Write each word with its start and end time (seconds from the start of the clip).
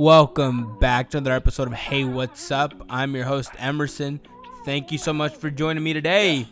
Welcome 0.00 0.78
back 0.78 1.10
to 1.10 1.18
another 1.18 1.36
episode 1.36 1.68
of 1.68 1.74
Hey 1.74 2.04
What's 2.04 2.50
Up. 2.50 2.72
I'm 2.88 3.14
your 3.14 3.26
host 3.26 3.50
Emerson. 3.58 4.18
Thank 4.64 4.90
you 4.92 4.96
so 4.96 5.12
much 5.12 5.36
for 5.36 5.50
joining 5.50 5.84
me 5.84 5.92
today. 5.92 6.48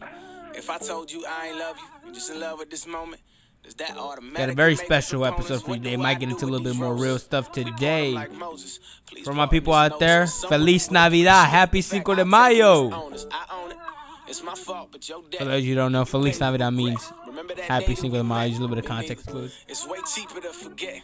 If 0.54 0.68
I 0.68 0.76
told 0.76 1.10
you 1.10 1.24
I 1.26 1.46
ain't 1.46 1.58
love 1.58 1.78
you, 2.04 2.12
just 2.12 2.30
in 2.30 2.40
love 2.40 2.58
with 2.58 2.68
this 2.68 2.86
moment. 2.86 3.22
Does 3.62 3.72
that 3.76 3.96
automatically 3.96 4.38
Got 4.38 4.50
a 4.50 4.54
very 4.54 4.76
special 4.76 5.24
episode 5.24 5.62
for 5.62 5.70
you 5.70 5.76
today. 5.78 5.96
Might 5.96 6.20
get 6.20 6.28
into 6.28 6.44
a 6.44 6.50
little 6.50 6.62
bit 6.62 6.76
more 6.76 6.94
real 6.94 7.18
stuff 7.18 7.50
today. 7.50 8.12
like 8.12 8.34
Moses. 8.34 8.80
Please 9.06 9.24
For 9.24 9.32
my 9.32 9.46
people 9.46 9.72
out 9.72 9.98
there. 9.98 10.26
Feliz 10.26 10.90
Navidad. 10.90 11.48
Happy 11.48 11.80
Cinco 11.80 12.14
de 12.14 12.26
Mayo. 12.26 12.88
as 12.88 12.92
owners. 12.92 13.26
I 13.30 13.62
own 13.62 13.70
it. 13.70 13.78
It's 14.28 14.42
my 14.42 14.56
fault, 14.56 14.90
but 14.92 15.08
your 15.08 15.22
For 15.22 15.46
those 15.46 15.60
of 15.60 15.64
you 15.64 15.74
don't 15.74 15.92
know, 15.92 16.04
Feliz 16.04 16.38
Navidad 16.38 16.74
means 16.74 17.10
Happy 17.66 17.94
Cinco 17.94 18.18
de 18.18 18.24
Mayo. 18.24 18.46
Use 18.48 18.58
a 18.58 18.60
little 18.60 18.76
bit 18.76 18.84
of 18.84 18.90
context 18.90 19.26
clues. 19.26 19.58
It's 19.66 19.88
way 19.88 20.00
cheaper 20.14 20.38
to 20.38 20.52
forget? 20.52 21.00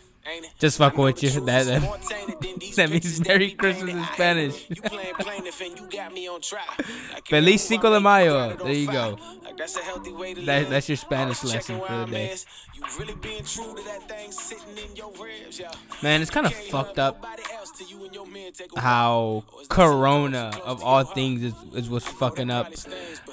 Just 0.59 0.79
fuck 0.79 0.96
with 0.96 1.23
you. 1.23 1.30
That- 1.45 1.66
that- 1.66 1.83
more 1.83 1.98
tainted 1.98 2.41
than 2.41 2.59
these 2.59 2.77
that 2.77 2.91
means 2.91 3.27
Merry 3.27 3.51
Christmas 3.52 3.95
in 3.95 4.05
Spanish. 4.15 4.70
You 4.70 4.77
playing 4.82 5.15
plaintiff 5.15 5.60
and 5.60 5.78
you 5.78 5.88
got 5.91 6.12
me 6.12 6.28
on 6.28 6.41
trial. 6.41 6.65
Like 7.12 7.30
you 7.30 7.37
Feliz 7.37 7.41
know 7.41 7.45
who 7.45 7.52
I 7.52 7.56
Cinco 7.56 7.91
de 7.95 8.01
Mayo. 8.01 8.56
There 8.56 8.73
you 8.73 8.87
go. 8.91 9.18
That's 9.56 9.77
a 9.77 9.80
healthy 9.82 10.12
way 10.12 10.34
to 10.34 10.41
That- 10.42 10.70
that's 10.70 10.88
your 10.88 10.96
Spanish 10.96 11.45
lesson 11.45 11.80
for 11.80 11.92
the 11.98 12.06
day. 12.06 12.27
I'm 12.27 12.32
at. 12.32 12.45
You 12.74 12.82
really 12.98 13.15
being 13.15 13.45
true 13.45 13.74
to 13.77 13.82
that 13.84 14.09
thing 14.09 14.32
sitting 14.32 14.77
in 14.79 14.96
your 14.96 15.12
ribs, 15.12 15.60
yeah. 15.60 15.70
Man, 16.02 16.20
it's 16.23 16.30
kind 16.30 16.45
of 16.46 16.52
fucked 16.54 16.98
up 16.98 17.23
nobody 17.23 17.43
else 17.54 17.70
till 17.70 17.87
you 17.87 18.04
and 18.04 18.12
your 18.15 18.27
man 18.27 18.52
take 18.52 18.73
a 18.73 18.74
walk. 18.74 18.82
how 18.82 19.45
Or 19.52 19.62
is 19.62 19.68
that 19.68 19.74
Corona, 19.74 20.51
of 20.65 20.82
all 20.82 21.04
things, 21.04 21.43
is, 21.45 21.54
is 21.74 21.88
what's 21.88 22.06
fucking 22.09 22.51
up 22.51 22.73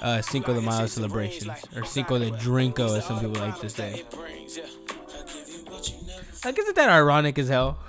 uh, 0.02 0.22
Cinco 0.22 0.54
de 0.54 0.62
Mayo 0.62 0.86
celebrations, 0.86 1.50
or 1.76 1.84
Cinco 1.86 2.20
de 2.20 2.30
Drinko, 2.32 2.98
as 2.98 3.06
some 3.06 3.20
people 3.20 3.42
like 3.42 3.60
to 3.62 3.70
say. 3.70 4.04
Like, 6.44 6.58
isn't 6.58 6.76
that 6.76 6.90
ironic 6.90 7.38
as 7.38 7.50
hell? 7.50 7.80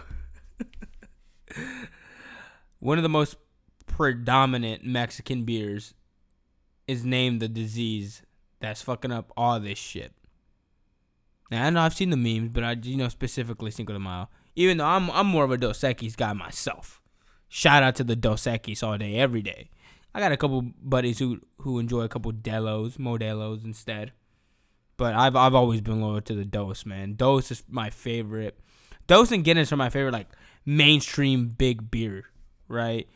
One 2.79 2.99
of 2.99 3.03
the 3.03 3.09
most 3.09 3.37
predominant 3.87 4.85
Mexican 4.85 5.45
beers 5.45 5.95
is 6.87 7.05
named 7.05 7.41
the 7.41 7.49
disease 7.49 8.23
that's 8.61 8.83
fucking 8.83 9.13
up 9.13 9.33
all 9.37 9.59
this 9.61 9.79
shit. 9.79 10.13
Now 11.51 11.67
I 11.67 11.71
know 11.71 11.81
I've 11.81 11.95
seen 11.95 12.11
the 12.11 12.17
memes, 12.17 12.51
but 12.51 12.65
I 12.65 12.73
you 12.73 12.97
know 12.97 13.09
specifically 13.09 13.71
Cinco 13.71 13.93
de 13.93 13.99
Mayo. 13.99 14.29
Even 14.57 14.79
though 14.79 14.87
I'm 14.87 15.11
I'm 15.11 15.27
more 15.27 15.45
of 15.45 15.51
a 15.51 15.57
Dos 15.57 15.81
Equis 15.81 16.17
guy 16.17 16.33
myself. 16.33 17.01
Shout 17.49 17.83
out 17.83 17.95
to 17.97 18.05
the 18.05 18.17
Dos 18.17 18.45
Equis 18.45 18.83
all 18.83 18.97
day, 18.97 19.17
every 19.17 19.43
day. 19.43 19.69
I 20.15 20.21
got 20.21 20.33
a 20.33 20.37
couple 20.37 20.63
buddies 20.83 21.19
who 21.19 21.41
who 21.59 21.79
enjoy 21.79 22.03
a 22.03 22.09
couple 22.09 22.33
Delos, 22.33 22.97
Modelos 22.97 23.65
instead. 23.65 24.13
But 25.03 25.17
I've 25.17 25.35
I've 25.35 25.57
always 25.57 25.81
been 25.81 26.01
loyal 26.01 26.21
to 26.21 26.33
the 26.33 26.45
Dos, 26.45 26.87
man. 26.87 27.15
Dos 27.17 27.51
is 27.51 27.65
my 27.69 27.91
favorite. 27.91 28.57
Dos 29.09 29.33
and 29.33 29.43
Guinness 29.43 29.73
are 29.73 29.77
my 29.77 29.91
favorite 29.91 30.13
like 30.13 30.29
mainstream 30.65 31.49
big 31.49 31.91
beer, 31.91 32.27
right? 32.69 33.09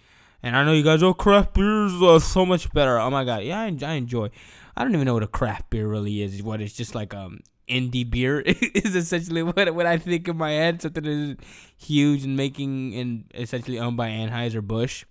And 0.43 0.57
I 0.57 0.65
know 0.65 0.73
you 0.73 0.83
guys, 0.83 1.01
oh, 1.05 1.15
craft 1.15 1.55
beers 1.55 1.93
are 2.03 2.19
so 2.19 2.45
much 2.45 2.73
better. 2.73 2.99
Oh 2.99 3.09
my 3.09 3.23
god, 3.23 3.45
yeah, 3.45 3.61
I, 3.61 3.67
I 3.83 3.93
enjoy. 3.93 4.31
I 4.77 4.83
don't 4.83 4.95
even 4.95 5.07
know 5.07 5.15
what 5.15 5.23
a 5.23 5.29
craft 5.29 5.71
beer 5.71 5.87
really 5.87 6.23
is. 6.23 6.43
What 6.43 6.61
it's 6.61 6.75
just 6.75 6.97
like 6.97 7.15
um 7.15 7.39
indie 7.69 8.11
beer 8.11 8.41
is 8.45 8.97
essentially 8.97 9.45
what 9.45 9.73
what 9.73 9.87
I 9.87 9.97
think 9.97 10.27
in 10.27 10.37
my 10.37 10.51
head. 10.51 10.83
Something 10.83 11.05
that 11.05 11.09
is 11.09 11.37
huge 11.77 12.25
and 12.25 12.37
making 12.37 12.97
and 12.97 13.31
essentially 13.33 13.79
owned 13.79 13.97
by 13.97 14.09
Anheuser 14.09 14.61
Busch. 14.61 15.05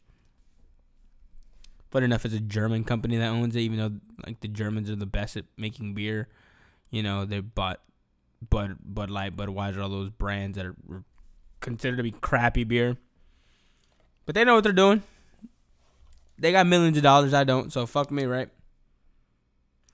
But 1.89 2.03
enough, 2.03 2.25
it's 2.25 2.35
a 2.35 2.41
German 2.41 2.83
company 2.83 3.15
that 3.15 3.29
owns 3.29 3.55
it. 3.55 3.61
Even 3.61 3.77
though 3.77 4.25
like 4.27 4.41
the 4.41 4.49
Germans 4.49 4.89
are 4.89 4.97
the 4.97 5.05
best 5.05 5.37
at 5.37 5.45
making 5.55 5.93
beer, 5.93 6.27
you 6.89 7.03
know 7.03 7.25
they 7.25 7.39
bought 7.39 7.81
Bud 8.49 8.77
Bud 8.83 9.09
Light, 9.09 9.35
Budweiser, 9.35 9.81
all 9.81 9.89
those 9.89 10.09
brands 10.09 10.57
that 10.57 10.65
are 10.65 11.03
considered 11.59 11.97
to 11.97 12.03
be 12.03 12.11
crappy 12.11 12.63
beer. 12.63 12.97
But 14.25 14.35
they 14.35 14.43
know 14.43 14.55
what 14.55 14.63
they're 14.63 14.73
doing. 14.73 15.03
They 16.37 16.51
got 16.51 16.67
millions 16.67 16.97
of 16.97 17.03
dollars. 17.03 17.33
I 17.33 17.43
don't, 17.43 17.71
so 17.71 17.85
fuck 17.85 18.11
me, 18.11 18.25
right? 18.25 18.49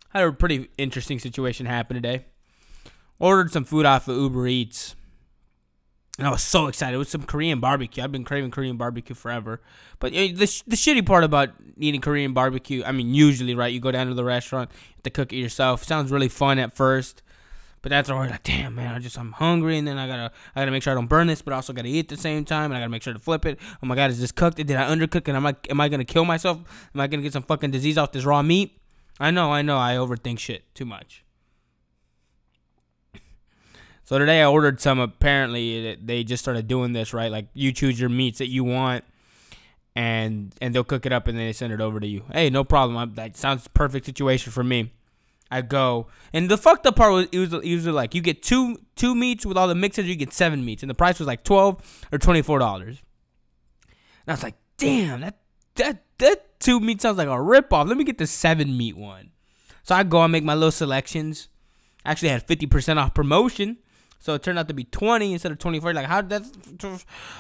Had 0.10 0.24
a 0.24 0.32
pretty 0.32 0.70
interesting 0.78 1.20
situation 1.20 1.66
happen 1.66 1.96
today. 1.96 2.26
Ordered 3.20 3.52
some 3.52 3.64
food 3.64 3.86
off 3.86 4.08
of 4.08 4.18
Uber 4.18 4.48
Eats. 4.48 4.96
And 6.22 6.28
I 6.28 6.32
was 6.32 6.44
so 6.44 6.68
excited. 6.68 6.94
It 6.94 7.00
was 7.00 7.10
some 7.10 7.24
Korean 7.24 7.60
barbecue. 7.60 8.04
I've 8.04 8.12
been 8.12 8.24
craving 8.24 8.52
Korean 8.52 8.78
barbecue 8.78 9.16
forever. 9.16 9.60
But 9.98 10.14
the, 10.14 10.46
sh- 10.46 10.62
the 10.68 10.76
shitty 10.76 11.04
part 11.04 11.24
about 11.24 11.50
eating 11.80 12.00
Korean 12.00 12.32
barbecue, 12.32 12.84
I 12.86 12.92
mean, 12.92 13.16
usually, 13.16 13.56
right? 13.56 13.74
You 13.74 13.80
go 13.80 13.90
down 13.90 14.06
to 14.06 14.14
the 14.14 14.24
restaurant, 14.24 14.70
to 15.04 15.10
cook 15.10 15.34
it 15.34 15.38
yourself. 15.38 15.84
Sounds 15.84 16.12
really 16.12 16.30
fun 16.30 16.60
at 16.60 16.76
first. 16.76 17.24
But 17.82 17.90
that's 17.90 18.08
always 18.08 18.30
like, 18.30 18.44
damn 18.44 18.76
man, 18.76 18.94
I 18.94 19.00
just 19.00 19.18
I'm 19.18 19.32
hungry, 19.32 19.80
and 19.80 19.88
then 19.88 19.98
I 19.98 20.06
gotta 20.06 20.32
I 20.56 20.62
gotta 20.62 20.70
make 20.70 20.84
sure 20.84 20.92
I 20.92 20.94
don't 20.94 21.08
burn 21.08 21.26
this, 21.26 21.42
but 21.42 21.54
I 21.54 21.56
also 21.56 21.74
gotta 21.74 21.88
eat 21.88 22.02
at 22.02 22.10
the 22.10 22.18
same 22.18 22.46
time, 22.46 22.66
and 22.66 22.76
I 22.76 22.82
gotta 22.82 22.92
make 22.92 23.02
sure 23.02 23.14
to 23.14 23.18
flip 23.18 23.44
it. 23.48 23.58
Oh 23.82 23.88
my 23.88 23.96
god, 23.96 24.12
is 24.12 24.22
this 24.22 24.32
cooked? 24.32 24.58
Did 24.58 24.72
I 24.74 24.96
undercook? 24.96 25.28
And 25.28 25.36
am 25.36 25.48
I 25.48 25.56
am 25.72 25.82
I 25.82 25.90
gonna 25.90 26.06
kill 26.06 26.24
myself? 26.24 26.60
Am 26.94 27.02
I 27.02 27.08
gonna 27.08 27.24
get 27.24 27.34
some 27.34 27.42
fucking 27.42 27.72
disease 27.72 27.98
off 27.98 28.12
this 28.12 28.26
raw 28.26 28.44
meat? 28.44 28.80
I 29.20 29.32
know, 29.32 29.52
I 29.52 29.64
know, 29.64 29.80
I 29.80 29.96
overthink 29.96 30.38
shit 30.38 30.64
too 30.76 30.86
much. 30.86 31.24
So 34.12 34.20
today 34.20 34.42
I 34.42 34.46
ordered 34.46 34.82
some. 34.82 35.00
Apparently 35.00 35.96
they 35.96 36.26
just 36.26 36.44
started 36.44 36.68
doing 36.68 36.92
this 36.92 37.14
right. 37.14 37.32
Like 37.32 37.48
you 37.54 37.72
choose 37.72 37.98
your 37.98 38.10
meats 38.10 38.40
that 38.40 38.50
you 38.50 38.66
want, 38.66 39.06
and 39.96 40.54
and 40.60 40.76
they'll 40.76 40.84
cook 40.84 41.06
it 41.06 41.14
up 41.14 41.30
and 41.30 41.40
then 41.40 41.46
they 41.46 41.54
send 41.54 41.72
it 41.72 41.80
over 41.80 41.98
to 41.98 42.06
you. 42.06 42.26
Hey, 42.34 42.50
no 42.50 42.66
problem. 42.66 42.98
I, 42.98 43.06
that 43.06 43.38
sounds 43.38 43.70
perfect 43.70 44.06
situation 44.06 44.52
for 44.52 44.66
me. 44.66 44.92
I 45.50 45.62
go, 45.62 46.08
and 46.34 46.52
the 46.52 46.58
fucked 46.58 46.86
up 46.88 46.98
part 46.98 47.14
was 47.14 47.28
it 47.32 47.40
was 47.40 47.54
usually 47.64 47.94
like 47.94 48.14
you 48.14 48.20
get 48.20 48.44
two 48.44 48.80
two 48.98 49.16
meats 49.16 49.46
with 49.46 49.56
all 49.56 49.70
the 49.70 49.76
mixes, 49.76 50.08
you 50.08 50.16
get 50.18 50.34
seven 50.34 50.66
meats, 50.66 50.84
and 50.84 50.90
the 50.90 50.94
price 50.94 51.18
was 51.18 51.28
like 51.28 51.46
twelve 51.46 51.82
or 52.12 52.18
twenty 52.18 52.42
four 52.42 52.60
dollars. 52.60 52.98
And 54.28 54.28
I 54.28 54.34
was 54.34 54.44
like, 54.44 54.56
damn, 54.76 55.22
that 55.22 55.38
that 55.76 56.04
that 56.18 56.60
two 56.60 56.82
meat 56.82 57.02
sounds 57.02 57.18
like 57.18 57.30
a 57.30 57.42
rip 57.42 57.72
off. 57.72 57.88
Let 57.88 57.96
me 57.96 58.04
get 58.04 58.18
the 58.18 58.28
seven 58.28 58.76
meat 58.76 58.98
one. 58.98 59.32
So 59.84 59.96
I 59.96 60.04
go 60.04 60.22
and 60.22 60.34
make 60.34 60.44
my 60.44 60.54
little 60.54 60.70
selections. 60.70 61.48
Actually 62.04 62.28
had 62.28 62.46
fifty 62.46 62.66
percent 62.66 63.00
off 63.00 63.14
promotion. 63.14 63.78
So 64.22 64.36
it 64.36 64.44
turned 64.44 64.60
out 64.60 64.68
to 64.68 64.74
be 64.76 64.84
20 64.84 65.34
instead 65.34 65.52
of 65.52 65.58
24. 65.58 65.96
Like, 65.96 66.06
how 66.06 66.22
that's 66.22 66.52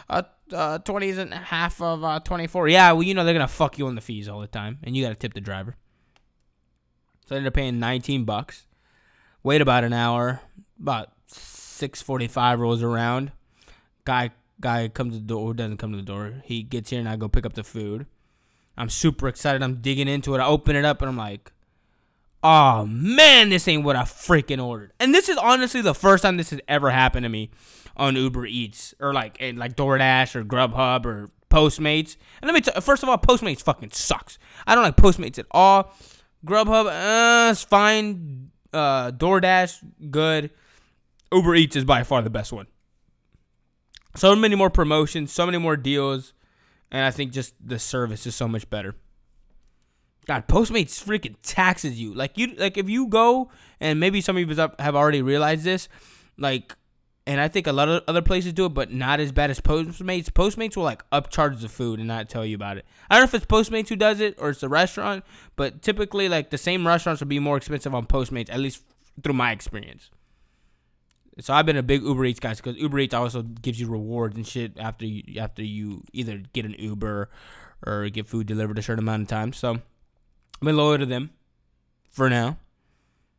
uh, 0.10 0.24
uh, 0.52 0.80
20 0.80 1.10
isn't 1.10 1.32
half 1.32 1.80
of 1.80 2.04
uh, 2.04 2.20
24. 2.22 2.70
Yeah, 2.70 2.92
well, 2.94 3.04
you 3.04 3.14
know, 3.14 3.24
they're 3.24 3.36
going 3.36 3.48
to 3.48 3.54
fuck 3.54 3.78
you 3.78 3.86
on 3.86 3.94
the 3.94 4.02
fees 4.02 4.28
all 4.28 4.42
the 4.42 4.48
time. 4.48 4.80
And 4.84 4.98
you 4.98 5.04
got 5.04 5.10
to 5.10 5.16
tip 5.16 5.36
the 5.36 5.42
driver. 5.42 5.76
So 7.28 7.36
I 7.36 7.38
ended 7.38 7.50
up 7.50 7.54
paying 7.54 7.80
19 7.80 8.26
bucks. 8.26 8.66
Wait 9.44 9.62
about 9.62 9.84
an 9.84 9.94
hour. 9.94 10.42
About 10.82 11.12
6:45 11.30 12.58
rolls 12.58 12.82
around. 12.82 13.32
Guy 14.04 14.32
guy 14.60 14.88
comes 14.88 15.14
to 15.14 15.20
the 15.20 15.26
door. 15.26 15.54
Doesn't 15.54 15.78
come 15.78 15.92
to 15.92 15.98
the 15.98 16.04
door. 16.04 16.42
He 16.46 16.64
gets 16.64 16.90
here 16.90 17.00
and 17.00 17.08
I 17.08 17.16
go 17.16 17.30
pick 17.30 17.46
up 17.46 17.54
the 17.54 17.64
food. 17.64 18.08
I'm 18.76 18.90
super 18.90 19.28
excited. 19.28 19.62
I'm 19.62 19.82
digging 19.82 20.08
into 20.08 20.34
it. 20.34 20.40
I 20.40 20.48
open 20.48 20.76
it 20.76 20.84
up 20.84 21.02
and 21.02 21.10
I'm 21.10 21.18
like, 21.18 21.52
oh 22.44 22.86
man, 22.86 23.50
this 23.50 23.68
ain't 23.68 23.84
what 23.84 23.96
I 23.96 24.04
freaking 24.04 24.64
ordered. 24.64 24.94
And 25.00 25.14
this 25.14 25.30
is 25.30 25.38
honestly 25.38 25.82
the 25.82 25.96
first 25.96 26.24
time 26.24 26.38
this 26.38 26.50
has 26.52 26.60
ever 26.68 26.90
happened 26.90 27.24
to 27.24 27.30
me 27.30 27.52
on 27.98 28.16
Uber 28.16 28.46
Eats 28.46 28.94
or 29.00 29.14
like 29.14 29.40
like 29.42 29.76
DoorDash 29.76 30.36
or 30.36 30.44
Grubhub 30.44 31.06
or 31.06 31.32
Postmates. 31.50 32.18
And 32.42 32.48
let 32.48 32.54
me 32.54 32.62
tell 32.62 32.80
first 32.82 33.04
of 33.04 33.10
all, 33.10 33.18
Postmates 33.18 33.62
fucking 33.62 33.92
sucks. 33.92 34.40
I 34.66 34.76
don't 34.76 34.84
like 34.84 34.98
Postmates 34.98 35.38
at 35.40 35.46
all. 35.52 35.94
Grubhub, 36.46 36.88
uh, 36.88 37.52
it's 37.52 37.64
fine. 37.64 38.52
Uh, 38.74 39.12
DoorDash, 39.12 39.84
good. 40.10 40.50
Uber 41.32 41.56
Eats 41.56 41.76
is 41.76 41.86
by 41.86 42.04
far 42.04 42.22
the 42.22 42.30
best 42.30 42.52
one. 42.52 42.68
So 44.16 44.36
many 44.36 44.56
more 44.56 44.70
promotions, 44.70 45.32
so 45.32 45.46
many 45.46 45.58
more 45.58 45.78
deals, 45.78 46.34
and 46.92 47.06
I 47.06 47.12
think 47.12 47.32
just 47.32 47.54
the 47.66 47.80
service 47.80 48.28
is 48.28 48.36
so 48.36 48.48
much 48.48 48.70
better. 48.70 48.96
God, 50.32 50.48
Postmates 50.48 51.04
freaking 51.04 51.36
taxes 51.44 52.00
you. 52.00 52.14
Like 52.14 52.38
you, 52.38 52.56
like 52.56 52.78
if 52.78 52.88
you 52.88 53.08
go, 53.08 53.50
and 53.82 54.00
maybe 54.00 54.22
some 54.22 54.38
of 54.38 54.50
you 54.50 54.56
have 54.80 54.96
already 54.96 55.22
realized 55.22 55.66
this, 55.66 55.90
like, 56.38 56.74
and 57.28 57.42
I 57.42 57.50
think 57.50 57.68
a 57.68 57.74
lot 57.74 57.90
of 57.90 58.02
other 58.08 58.22
places 58.22 58.54
do 58.54 58.66
it, 58.66 58.70
but 58.70 58.94
not 58.94 59.20
as 59.20 59.34
bad 59.34 59.50
as 59.50 59.60
Postmates. 59.60 60.30
Postmates 60.30 60.78
will 60.78 60.86
like 60.86 61.04
upcharge 61.10 61.60
the 61.60 61.68
food 61.68 62.00
and 62.00 62.08
not 62.08 62.30
tell 62.30 62.46
you 62.46 62.56
about 62.56 62.78
it. 62.78 62.86
I 63.10 63.16
don't 63.16 63.24
know 63.24 63.26
if 63.26 63.34
it's 63.34 63.46
Postmates 63.46 63.90
who 63.90 63.98
does 63.98 64.22
it 64.22 64.36
or 64.38 64.52
it's 64.52 64.62
the 64.62 64.70
restaurant, 64.70 65.26
but 65.58 65.82
typically 65.82 66.30
like 66.30 66.50
the 66.50 66.58
same 66.58 66.88
restaurants 66.88 67.20
will 67.20 67.28
be 67.28 67.40
more 67.40 67.58
expensive 67.58 67.94
on 67.94 68.06
Postmates, 68.06 68.50
at 68.50 68.62
least 68.62 68.84
through 69.22 69.34
my 69.34 69.52
experience. 69.52 70.12
So 71.42 71.54
I've 71.54 71.66
been 71.66 71.76
a 71.76 71.84
big 71.84 72.04
Uber 72.04 72.24
Eats 72.24 72.40
guy 72.40 72.54
because 72.54 72.78
Uber 72.78 73.00
Eats 73.00 73.14
also 73.14 73.42
gives 73.42 73.82
you 73.82 73.90
rewards 73.90 74.38
and 74.38 74.48
shit 74.48 74.78
after 74.80 75.06
you 75.06 75.42
after 75.42 75.62
you 75.62 76.06
either 76.14 76.42
get 76.54 76.64
an 76.64 76.76
Uber 76.80 77.30
or 77.86 78.10
get 78.10 78.28
food 78.28 78.48
delivered 78.48 78.80
a 78.80 78.82
certain 78.82 79.04
amount 79.04 79.24
of 79.24 79.28
time. 79.28 79.52
So 79.52 79.82
I've 80.62 80.66
been 80.66 80.78
loyal 80.78 81.00
to 81.00 81.06
them 81.06 81.32
for 82.10 82.30
now. 82.30 82.58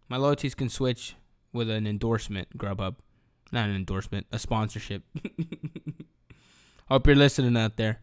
My 0.08 0.16
loyalties 0.16 0.54
can 0.54 0.68
switch 0.68 1.14
with 1.52 1.70
an 1.70 1.86
endorsement, 1.86 2.58
Grubhub. 2.58 2.96
Not 3.52 3.68
an 3.68 3.76
endorsement, 3.76 4.26
a 4.32 4.38
sponsorship. 4.38 5.02
Hope 6.88 7.06
you're 7.06 7.16
listening 7.16 7.56
out 7.56 7.76
there. 7.76 8.00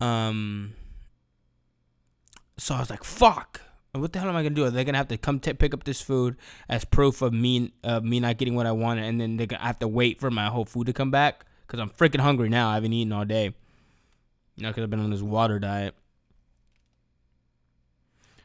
Um. 0.00 0.74
So 2.56 2.74
I 2.74 2.80
was 2.80 2.90
like, 2.90 3.04
"Fuck! 3.04 3.60
What 3.92 4.12
the 4.12 4.20
hell 4.20 4.28
am 4.28 4.36
I 4.36 4.42
gonna 4.42 4.54
do? 4.54 4.64
Are 4.64 4.70
they 4.70 4.84
gonna 4.84 4.98
have 4.98 5.08
to 5.08 5.16
come 5.16 5.38
t- 5.38 5.52
pick 5.52 5.74
up 5.74 5.84
this 5.84 6.00
food 6.00 6.36
as 6.68 6.84
proof 6.84 7.22
of 7.22 7.32
me 7.32 7.72
of 7.84 8.04
me 8.04 8.20
not 8.20 8.38
getting 8.38 8.54
what 8.54 8.66
I 8.66 8.72
wanted, 8.72 9.04
and 9.04 9.20
then 9.20 9.36
they're 9.36 9.46
gonna 9.46 9.62
have 9.62 9.78
to 9.80 9.88
wait 9.88 10.20
for 10.20 10.30
my 10.30 10.46
whole 10.46 10.64
food 10.64 10.86
to 10.86 10.92
come 10.92 11.10
back? 11.10 11.44
because 11.72 11.80
I'm 11.80 11.88
freaking 11.88 12.20
hungry 12.20 12.50
now. 12.50 12.68
I 12.68 12.74
haven't 12.74 12.92
eaten 12.92 13.12
all 13.12 13.24
day. 13.24 13.54
You 14.56 14.62
know, 14.62 14.68
because 14.68 14.82
I've 14.82 14.90
been 14.90 15.00
on 15.00 15.10
this 15.10 15.22
water 15.22 15.58
diet. 15.58 15.94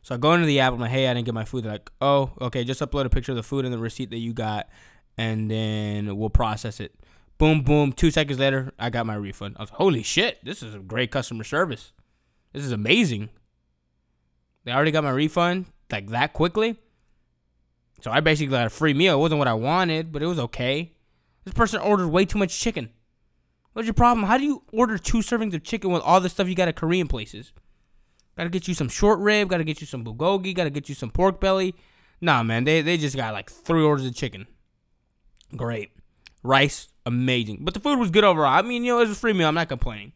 So 0.08 0.16
I 0.16 0.18
go 0.18 0.32
into 0.32 0.46
the 0.46 0.62
app. 0.62 0.72
And 0.72 0.76
I'm 0.76 0.84
like, 0.84 0.92
hey, 0.92 1.10
I 1.10 1.14
didn't 1.14 1.26
get 1.26 1.34
my 1.34 1.44
food. 1.44 1.66
They're 1.66 1.74
like, 1.74 1.92
oh, 2.00 2.32
okay, 2.40 2.64
just 2.64 2.80
upload 2.80 3.04
a 3.04 3.10
picture 3.10 3.34
of 3.34 3.36
the 3.36 3.44
food 3.44 3.66
and 3.66 3.74
the 3.74 3.78
receipt 3.78 4.10
that 4.12 4.20
you 4.20 4.32
got, 4.32 4.70
and 5.18 5.52
then 5.52 6.16
we'll 6.16 6.30
process 6.30 6.80
it. 6.80 6.96
Boom, 7.38 7.62
boom. 7.62 7.92
Two 7.92 8.10
seconds 8.10 8.40
later, 8.40 8.72
I 8.80 8.90
got 8.90 9.06
my 9.06 9.16
refund. 9.16 9.58
I 9.60 9.64
was 9.64 9.70
like, 9.70 9.80
holy 9.80 10.04
shit, 10.04 10.40
this 10.46 10.64
is 10.64 10.74
a 10.74 10.80
great 10.80 11.12
customer 11.12 11.44
service. 11.44 11.92
This 12.54 12.64
is 12.64 12.72
amazing. 12.72 13.28
They 14.64 14.72
already 14.72 14.92
got 14.92 15.04
my 15.04 15.10
refund 15.10 15.66
like 15.92 16.08
that 16.12 16.32
quickly. 16.32 16.78
So 18.00 18.10
I 18.10 18.22
basically 18.22 18.52
got 18.52 18.68
a 18.68 18.70
free 18.70 18.94
meal. 18.94 19.16
It 19.16 19.20
wasn't 19.20 19.40
what 19.40 19.50
I 19.50 19.56
wanted, 19.56 20.14
but 20.14 20.24
it 20.24 20.28
was 20.28 20.40
okay. 20.40 20.94
This 21.44 21.54
person 21.54 21.82
ordered 21.82 22.08
way 22.08 22.24
too 22.24 22.40
much 22.40 22.58
chicken. 22.58 22.92
What's 23.74 23.88
your 23.88 23.94
problem? 23.94 24.26
How 24.26 24.38
do 24.38 24.46
you 24.46 24.64
order 24.72 24.98
two 24.98 25.18
servings 25.18 25.54
of 25.54 25.64
chicken 25.64 25.92
with 25.92 26.02
all 26.02 26.22
the 26.22 26.30
stuff 26.30 26.48
you 26.48 26.56
got 26.56 26.70
at 26.70 26.78
Korean 26.78 27.10
places? 27.10 27.52
Gotta 28.38 28.50
get 28.50 28.68
you 28.68 28.76
some 28.76 28.88
short 28.88 29.20
rib, 29.20 29.50
gotta 29.50 29.64
get 29.64 29.82
you 29.82 29.88
some 29.88 30.06
bulgogi, 30.06 30.54
gotta 30.54 30.70
get 30.70 30.88
you 30.88 30.96
some 30.96 31.10
pork 31.10 31.42
belly. 31.42 31.76
Nah, 32.22 32.44
man, 32.44 32.64
they, 32.64 32.82
they 32.82 32.98
just 32.98 33.16
got 33.16 33.34
like 33.34 33.50
three 33.50 33.84
orders 33.84 34.06
of 34.06 34.16
chicken. 34.16 34.46
Great. 35.56 35.92
Rice, 36.44 36.90
amazing. 37.06 37.60
But 37.62 37.74
the 37.74 37.80
food 37.80 37.98
was 38.00 38.12
good 38.12 38.24
overall. 38.24 38.54
I 38.54 38.62
mean, 38.62 38.84
you 38.84 38.94
know, 38.94 39.00
it 39.00 39.08
was 39.08 39.18
a 39.18 39.20
free 39.20 39.34
meal. 39.34 39.48
I'm 39.48 39.56
not 39.56 39.70
complaining. 39.70 40.14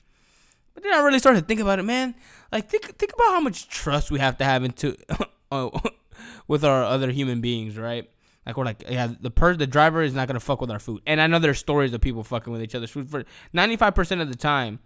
But 0.74 0.84
then 0.84 0.94
I 0.94 1.00
really 1.00 1.20
started 1.20 1.42
to 1.42 1.46
think 1.46 1.60
about 1.60 1.80
it, 1.80 1.84
man. 1.84 2.16
Like, 2.52 2.70
think 2.70 2.86
think 2.98 3.12
about 3.14 3.32
how 3.32 3.40
much 3.40 3.68
trust 3.68 4.12
we 4.12 4.20
have 4.20 4.38
to 4.38 4.46
have 4.46 4.64
into 4.64 4.96
oh, 5.52 5.72
with 6.48 6.64
our 6.64 6.84
other 6.84 7.12
human 7.12 7.42
beings, 7.42 7.78
right? 7.78 8.10
Like 8.46 8.58
we're 8.58 8.66
like, 8.66 8.84
yeah, 8.88 9.14
the 9.20 9.32
per 9.32 9.56
the 9.56 9.68
driver 9.68 10.02
is 10.02 10.14
not 10.14 10.28
gonna 10.28 10.40
fuck 10.40 10.62
with 10.62 10.72
our 10.72 10.80
food. 10.80 11.02
And 11.06 11.20
I 11.20 11.28
know 11.28 11.40
there's 11.40 11.60
stories 11.60 11.94
of 11.94 12.02
people 12.02 12.24
fucking 12.24 12.52
with 12.52 12.62
each 12.62 12.76
other's 12.76 12.92
food. 12.92 13.10
For 13.10 13.24
95% 13.54 14.22
of 14.22 14.30
the 14.30 14.38
time, 14.38 14.80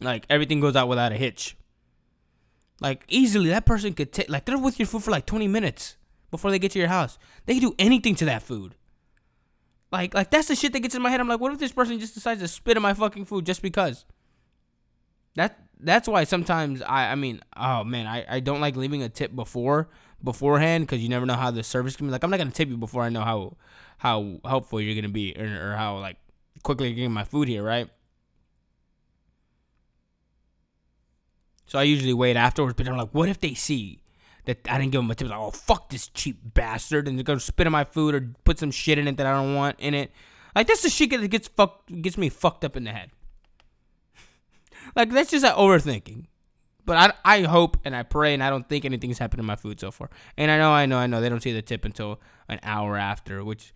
like 0.00 0.26
everything 0.28 0.60
goes 0.60 0.76
out 0.76 0.88
without 0.88 1.12
a 1.12 1.16
hitch. 1.16 1.56
Like 2.82 3.04
easily, 3.08 3.48
that 3.50 3.64
person 3.64 3.94
could 3.94 4.12
take 4.12 4.28
like 4.28 4.44
they're 4.44 4.58
with 4.58 4.80
your 4.80 4.86
food 4.86 5.04
for 5.04 5.12
like 5.12 5.24
20 5.24 5.46
minutes 5.46 5.96
before 6.32 6.50
they 6.50 6.58
get 6.58 6.72
to 6.72 6.80
your 6.80 6.88
house. 6.88 7.16
They 7.46 7.54
can 7.54 7.62
do 7.62 7.74
anything 7.78 8.16
to 8.16 8.24
that 8.24 8.42
food. 8.42 8.74
Like 9.92 10.14
like 10.14 10.32
that's 10.32 10.48
the 10.48 10.56
shit 10.56 10.72
that 10.72 10.80
gets 10.80 10.96
in 10.96 11.00
my 11.00 11.08
head. 11.08 11.20
I'm 11.20 11.28
like, 11.28 11.38
what 11.38 11.52
if 11.52 11.60
this 11.60 11.70
person 11.70 12.00
just 12.00 12.14
decides 12.14 12.40
to 12.40 12.48
spit 12.48 12.76
in 12.76 12.82
my 12.82 12.92
fucking 12.92 13.26
food 13.26 13.46
just 13.46 13.62
because? 13.62 14.04
That 15.36 15.60
that's 15.78 16.08
why 16.08 16.24
sometimes 16.24 16.82
I 16.82 17.12
I 17.12 17.14
mean, 17.14 17.40
oh 17.56 17.84
man, 17.84 18.08
I, 18.08 18.26
I 18.28 18.40
don't 18.40 18.60
like 18.60 18.74
leaving 18.74 19.02
a 19.04 19.08
tip 19.08 19.32
before 19.32 19.88
beforehand 20.24 20.86
because 20.86 21.00
you 21.02 21.08
never 21.08 21.24
know 21.24 21.34
how 21.34 21.52
the 21.52 21.62
service 21.62 21.94
can 21.94 22.08
be. 22.08 22.10
Like 22.10 22.24
I'm 22.24 22.30
not 22.30 22.38
gonna 22.38 22.50
tip 22.50 22.68
you 22.68 22.76
before 22.76 23.04
I 23.04 23.10
know 23.10 23.22
how 23.22 23.56
how 23.98 24.40
helpful 24.44 24.80
you're 24.80 24.96
gonna 24.96 25.12
be 25.12 25.36
or, 25.38 25.44
or 25.44 25.76
how 25.76 25.98
like 25.98 26.16
quickly 26.64 26.88
you're 26.88 26.96
getting 26.96 27.12
my 27.12 27.22
food 27.24 27.46
here, 27.46 27.62
right? 27.62 27.88
So 31.72 31.78
I 31.78 31.84
usually 31.84 32.12
wait 32.12 32.36
afterwards, 32.36 32.74
but 32.76 32.86
I'm 32.86 32.98
like, 32.98 33.12
what 33.12 33.30
if 33.30 33.40
they 33.40 33.54
see 33.54 34.02
that 34.44 34.58
I 34.68 34.76
didn't 34.76 34.92
give 34.92 34.98
them 34.98 35.10
a 35.10 35.14
tip? 35.14 35.30
Like, 35.30 35.38
oh 35.38 35.52
fuck 35.52 35.88
this 35.88 36.08
cheap 36.08 36.38
bastard, 36.52 37.08
and 37.08 37.16
they're 37.16 37.24
gonna 37.24 37.40
spit 37.40 37.66
in 37.66 37.72
my 37.72 37.84
food 37.84 38.14
or 38.14 38.34
put 38.44 38.58
some 38.58 38.70
shit 38.70 38.98
in 38.98 39.08
it 39.08 39.16
that 39.16 39.26
I 39.26 39.32
don't 39.32 39.54
want 39.54 39.80
in 39.80 39.94
it. 39.94 40.12
Like 40.54 40.66
that's 40.66 40.82
the 40.82 40.90
shit 40.90 41.08
that 41.08 41.26
gets 41.28 41.48
fucked, 41.48 42.02
gets 42.02 42.18
me 42.18 42.28
fucked 42.28 42.66
up 42.66 42.76
in 42.76 42.84
the 42.84 42.90
head. 42.90 43.10
like 44.96 45.12
that's 45.12 45.30
just 45.30 45.44
that 45.44 45.56
overthinking. 45.56 46.26
But 46.84 47.14
I, 47.24 47.38
I 47.38 47.42
hope 47.44 47.78
and 47.86 47.96
I 47.96 48.02
pray 48.02 48.34
and 48.34 48.44
I 48.44 48.50
don't 48.50 48.68
think 48.68 48.84
anything's 48.84 49.16
happened 49.16 49.38
to 49.38 49.42
my 49.42 49.56
food 49.56 49.80
so 49.80 49.90
far. 49.90 50.10
And 50.36 50.50
I 50.50 50.58
know, 50.58 50.72
I 50.72 50.84
know, 50.84 50.98
I 50.98 51.06
know 51.06 51.22
they 51.22 51.30
don't 51.30 51.42
see 51.42 51.54
the 51.54 51.62
tip 51.62 51.86
until 51.86 52.20
an 52.50 52.60
hour 52.62 52.98
after, 52.98 53.42
which, 53.42 53.72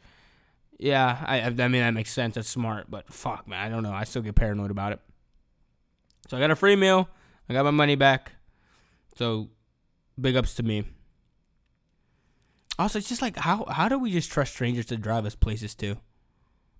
yeah, 0.78 1.25
I, 1.25 1.40
I 1.40 1.48
mean 1.48 1.81
that 1.81 1.94
makes 1.94 2.12
sense. 2.12 2.34
That's 2.34 2.46
smart, 2.46 2.90
but 2.90 3.10
fuck, 3.10 3.48
man, 3.48 3.64
I 3.64 3.70
don't 3.70 3.82
know. 3.82 3.94
I 3.94 4.04
still 4.04 4.20
get 4.20 4.34
paranoid 4.34 4.70
about 4.70 4.93
it. 4.93 5.00
So 6.28 6.37
I 6.37 6.40
got 6.40 6.50
a 6.50 6.56
free 6.56 6.76
meal. 6.76 7.08
I 7.48 7.52
got 7.52 7.64
my 7.64 7.70
money 7.70 7.94
back. 7.94 8.32
So 9.16 9.50
big 10.20 10.37
ups 10.37 10.54
to 10.54 10.62
me. 10.62 10.84
Also, 12.78 12.98
it's 12.98 13.08
just 13.08 13.22
like 13.22 13.37
how 13.37 13.64
how 13.66 13.88
do 13.88 13.98
we 13.98 14.10
just 14.10 14.31
trust 14.31 14.52
strangers 14.52 14.87
to 14.87 14.96
drive 14.96 15.25
us 15.25 15.34
places 15.34 15.75
too? 15.75 15.96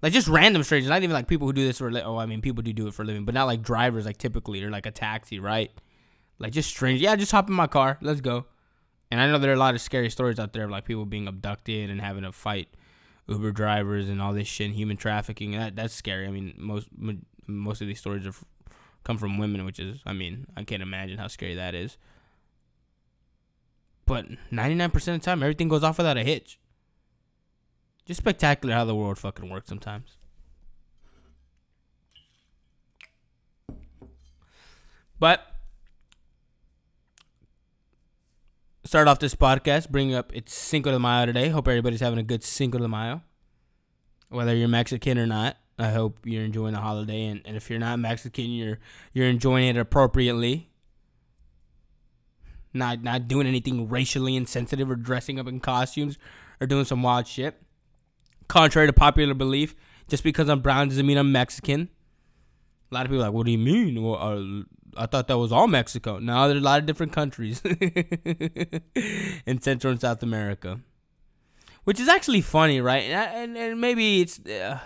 Like 0.03 0.13
just 0.13 0.29
random 0.29 0.63
strangers, 0.63 0.91
not 0.91 1.03
even 1.03 1.15
like 1.15 1.27
people 1.27 1.47
who 1.47 1.55
do 1.55 1.67
this 1.67 1.79
for 1.79 1.91
li- 1.91 2.03
oh, 2.05 2.19
I 2.19 2.27
mean 2.27 2.43
people 2.43 2.63
do 2.63 2.73
do 2.73 2.87
it 2.87 2.95
for 2.95 3.03
a 3.03 3.07
living, 3.07 3.25
but 3.25 3.35
not 3.35 3.45
like 3.45 3.63
drivers 3.63 4.05
like 4.05 4.19
typically 4.19 4.63
or 4.63 4.71
like 4.71 4.85
a 4.85 4.91
taxi, 4.91 5.39
right? 5.39 5.71
Like 6.39 6.53
just 6.53 6.69
strangers. 6.69 7.01
Yeah, 7.01 7.17
just 7.17 7.33
hop 7.33 7.49
in 7.49 7.55
my 7.55 7.67
car. 7.67 7.97
Let's 8.03 8.21
go. 8.21 8.45
And 9.11 9.21
I 9.21 9.27
know 9.27 9.39
there 9.39 9.53
are 9.53 9.55
a 9.55 9.59
lot 9.59 9.75
of 9.75 9.81
scary 9.81 10.11
stories 10.11 10.39
out 10.39 10.53
there 10.53 10.65
of 10.65 10.71
like 10.71 10.85
people 10.85 11.07
being 11.07 11.29
abducted 11.29 11.89
and 11.89 12.01
having 12.01 12.25
to 12.25 12.33
fight 12.33 12.69
Uber 13.29 13.53
drivers 13.53 14.09
and 14.09 14.21
all 14.21 14.33
this 14.33 14.49
shit, 14.49 14.67
and 14.67 14.75
human 14.75 14.97
trafficking. 14.97 15.53
That 15.53 15.77
that's 15.77 15.95
scary. 15.95 16.27
I 16.27 16.31
mean, 16.31 16.55
most 16.59 16.89
most 17.47 17.81
of 17.81 17.87
these 17.87 17.99
stories 17.99 18.27
are 18.27 18.35
come 19.07 19.19
from 19.19 19.39
women, 19.39 19.65
which 19.65 19.79
is, 19.79 20.01
I 20.05 20.13
mean, 20.13 20.47
I 20.57 20.65
can't 20.65 20.83
imagine 20.83 21.17
how 21.17 21.29
scary 21.29 21.55
that 21.55 21.77
is. 21.77 21.97
But 24.05 24.27
99% 24.51 24.95
of 24.95 25.03
the 25.05 25.19
time, 25.19 25.45
everything 25.45 25.69
goes 25.69 25.85
off 25.85 25.99
without 25.99 26.17
a 26.17 26.25
hitch. 26.25 26.59
Just 28.05 28.19
spectacular 28.19 28.75
how 28.75 28.85
the 28.85 28.97
world 28.97 29.19
fucking 29.19 29.49
works 29.49 29.69
sometimes. 29.69 30.17
But 35.21 35.41
start 38.85 39.07
off 39.07 39.21
this 39.21 39.37
podcast, 39.37 39.89
bring 39.89 40.15
up 40.15 40.33
it's 40.35 40.53
Cinco 40.53 40.91
de 40.91 40.99
Mayo 40.99 41.27
today. 41.27 41.49
Hope 41.49 41.69
everybody's 41.69 42.01
having 42.01 42.19
a 42.19 42.25
good 42.25 42.43
Cinco 42.43 42.79
de 42.79 42.89
Mayo, 42.89 43.23
whether 44.31 44.55
you're 44.55 44.69
Mexican 44.69 45.17
or 45.17 45.27
not. 45.27 45.57
I 45.79 45.91
hope 45.91 46.21
you're 46.25 46.45
enjoying 46.45 46.73
the 46.73 46.81
holiday, 46.81 47.27
and, 47.27 47.43
and 47.45 47.57
if 47.57 47.69
you're 47.69 47.79
not 47.79 47.99
Mexican, 47.99 48.51
you're 48.51 48.79
you're 49.13 49.29
enjoying 49.29 49.69
it 49.69 49.77
appropriately. 49.77 50.71
Not 52.73 53.03
not 53.03 53.29
doing 53.29 53.47
anything 53.47 53.89
racially 53.89 54.37
insensitive 54.37 54.91
or 54.91 54.97
dressing 54.97 55.39
up 55.39 55.47
in 55.47 55.61
costumes 55.61 56.17
or 56.61 56.67
doing 56.67 56.85
some 56.85 57.03
wild 57.03 57.27
shit. 57.27 57.61
Contrary 58.49 58.87
to 58.87 58.93
popular 58.93 59.35
belief, 59.35 59.75
just 60.09 60.25
because 60.25 60.49
I'm 60.49 60.61
brown 60.61 60.89
doesn't 60.89 61.07
mean 61.07 61.19
I'm 61.19 61.33
Mexican. 61.33 61.91
A 62.91 62.95
lot 62.95 63.05
of 63.05 63.11
people 63.11 63.23
are 63.23 63.27
like, 63.27 63.35
what 63.35 63.47
do 63.47 63.53
you 63.53 63.59
mean? 63.59 64.03
Well, 64.03 64.15
uh, 64.15 64.63
I 64.97 65.07
thought 65.07 65.29
that 65.29 65.37
was 65.37 65.53
all 65.53 65.67
Mexico. 65.67 66.19
Now 66.19 66.49
there's 66.49 66.61
a 66.61 66.65
lot 66.65 66.79
of 66.79 66.87
different 66.87 67.13
countries 67.13 67.61
in 69.47 69.61
Central 69.61 69.91
and 69.91 70.01
South 70.01 70.23
America, 70.23 70.81
which 71.85 72.01
is 72.01 72.09
actually 72.09 72.41
funny, 72.41 72.81
right? 72.81 73.03
And, 73.03 73.57
and, 73.57 73.57
and 73.57 73.81
maybe 73.81 74.23
it's 74.23 74.39
uh, 74.47 74.79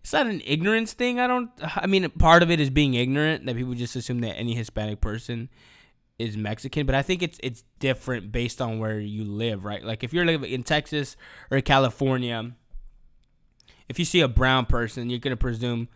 it's 0.00 0.12
not 0.12 0.26
an 0.26 0.40
ignorance 0.44 0.92
thing. 0.92 1.20
I 1.20 1.26
don't. 1.26 1.50
I 1.76 1.86
mean, 1.86 2.08
part 2.10 2.42
of 2.42 2.50
it 2.50 2.60
is 2.60 2.70
being 2.70 2.94
ignorant 2.94 3.46
that 3.46 3.56
people 3.56 3.74
just 3.74 3.96
assume 3.96 4.20
that 4.20 4.36
any 4.36 4.54
Hispanic 4.54 5.00
person 5.00 5.48
is 6.18 6.36
Mexican, 6.36 6.84
but 6.84 6.94
I 6.94 7.02
think 7.02 7.22
it's 7.22 7.38
it's 7.42 7.64
different 7.78 8.32
based 8.32 8.60
on 8.60 8.78
where 8.78 8.98
you 8.98 9.24
live, 9.24 9.64
right? 9.64 9.84
Like 9.84 10.02
if 10.02 10.12
you're 10.12 10.24
living 10.24 10.50
in 10.50 10.64
Texas 10.64 11.16
or 11.50 11.60
California, 11.60 12.52
if 13.88 13.98
you 13.98 14.04
see 14.04 14.20
a 14.20 14.28
brown 14.28 14.66
person, 14.66 15.10
you're 15.10 15.20
gonna 15.20 15.36
presume 15.36 15.88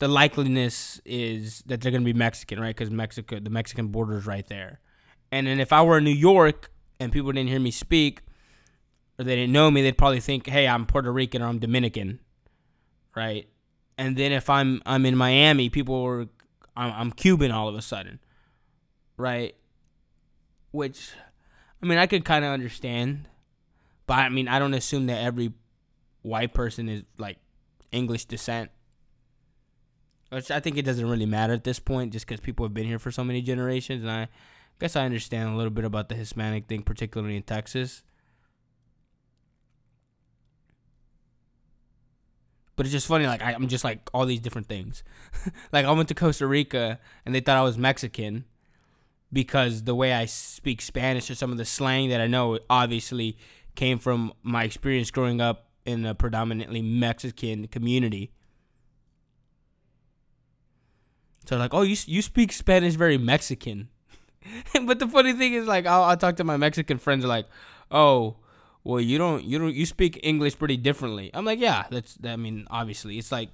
the 0.00 0.08
likeliness 0.08 1.00
is 1.04 1.62
that 1.66 1.80
they're 1.80 1.92
gonna 1.92 2.04
be 2.04 2.12
Mexican, 2.12 2.60
right? 2.60 2.74
Because 2.74 2.90
Mexico, 2.90 3.38
the 3.38 3.50
Mexican 3.50 3.88
border 3.88 4.18
is 4.18 4.26
right 4.26 4.46
there. 4.48 4.80
And 5.30 5.46
then 5.46 5.60
if 5.60 5.72
I 5.72 5.82
were 5.82 5.98
in 5.98 6.04
New 6.04 6.10
York 6.10 6.70
and 6.98 7.12
people 7.12 7.30
didn't 7.30 7.48
hear 7.48 7.60
me 7.60 7.70
speak, 7.70 8.22
or 9.18 9.24
they 9.24 9.36
didn't 9.36 9.52
know 9.52 9.70
me, 9.70 9.82
they'd 9.82 9.98
probably 9.98 10.20
think, 10.20 10.46
"Hey, 10.46 10.66
I'm 10.66 10.86
Puerto 10.86 11.12
Rican 11.12 11.42
or 11.42 11.46
I'm 11.46 11.58
Dominican," 11.58 12.18
right? 13.18 13.48
And 13.98 14.16
then 14.16 14.30
if 14.30 14.48
I'm 14.48 14.80
I'm 14.86 15.04
in 15.04 15.16
Miami, 15.16 15.68
people 15.68 16.00
are 16.04 16.28
I'm, 16.76 16.92
I'm 16.92 17.10
Cuban 17.10 17.50
all 17.50 17.68
of 17.68 17.74
a 17.74 17.82
sudden, 17.82 18.20
right? 19.16 19.56
Which, 20.70 21.10
I 21.82 21.86
mean, 21.86 21.98
I 21.98 22.06
could 22.06 22.24
kind 22.24 22.44
of 22.44 22.52
understand, 22.52 23.28
but 24.06 24.18
I 24.18 24.28
mean, 24.28 24.46
I 24.46 24.60
don't 24.60 24.74
assume 24.74 25.06
that 25.06 25.20
every 25.20 25.52
white 26.22 26.54
person 26.54 26.88
is 26.88 27.02
like 27.18 27.38
English 27.90 28.26
descent. 28.26 28.70
Which 30.30 30.50
I 30.50 30.60
think 30.60 30.76
it 30.76 30.84
doesn't 30.84 31.08
really 31.08 31.26
matter 31.26 31.54
at 31.54 31.64
this 31.64 31.80
point, 31.80 32.12
just 32.12 32.26
because 32.26 32.40
people 32.40 32.64
have 32.66 32.74
been 32.74 32.86
here 32.86 32.98
for 33.00 33.10
so 33.10 33.24
many 33.24 33.42
generations, 33.42 34.02
and 34.02 34.12
I 34.12 34.28
guess 34.78 34.94
I 34.94 35.04
understand 35.04 35.48
a 35.48 35.56
little 35.56 35.72
bit 35.72 35.84
about 35.84 36.08
the 36.08 36.14
Hispanic 36.14 36.66
thing, 36.66 36.82
particularly 36.82 37.34
in 37.34 37.42
Texas. 37.42 38.04
But 42.78 42.86
it's 42.86 42.92
just 42.92 43.08
funny, 43.08 43.26
like 43.26 43.42
I, 43.42 43.54
am 43.54 43.66
just 43.66 43.82
like 43.82 44.08
all 44.14 44.24
these 44.24 44.38
different 44.38 44.68
things. 44.68 45.02
like 45.72 45.84
I 45.84 45.90
went 45.90 46.06
to 46.10 46.14
Costa 46.14 46.46
Rica 46.46 47.00
and 47.26 47.34
they 47.34 47.40
thought 47.40 47.56
I 47.56 47.62
was 47.62 47.76
Mexican 47.76 48.44
because 49.32 49.82
the 49.82 49.96
way 49.96 50.12
I 50.12 50.26
speak 50.26 50.80
Spanish 50.80 51.28
or 51.28 51.34
some 51.34 51.50
of 51.50 51.58
the 51.58 51.64
slang 51.64 52.08
that 52.10 52.20
I 52.20 52.28
know 52.28 52.60
obviously 52.70 53.36
came 53.74 53.98
from 53.98 54.32
my 54.44 54.62
experience 54.62 55.10
growing 55.10 55.40
up 55.40 55.66
in 55.86 56.06
a 56.06 56.14
predominantly 56.14 56.80
Mexican 56.80 57.66
community. 57.66 58.30
So 61.46 61.56
like, 61.56 61.74
oh, 61.74 61.82
you 61.82 61.96
you 62.06 62.22
speak 62.22 62.52
Spanish 62.52 62.94
very 62.94 63.18
Mexican. 63.18 63.88
but 64.86 65.00
the 65.00 65.08
funny 65.08 65.32
thing 65.32 65.54
is, 65.54 65.66
like, 65.66 65.84
I'll, 65.84 66.04
I'll 66.04 66.16
talk 66.16 66.36
to 66.36 66.44
my 66.44 66.56
Mexican 66.56 66.98
friends, 66.98 67.24
like, 67.24 67.48
oh, 67.90 68.36
well, 68.84 69.00
you 69.00 69.18
don't, 69.18 69.44
you 69.44 69.58
don't, 69.58 69.74
you 69.74 69.86
speak 69.86 70.18
English 70.22 70.58
pretty 70.58 70.76
differently. 70.76 71.30
I'm 71.34 71.44
like, 71.44 71.60
yeah, 71.60 71.86
that's, 71.90 72.18
I 72.24 72.36
mean, 72.36 72.66
obviously, 72.70 73.18
it's 73.18 73.32
like 73.32 73.50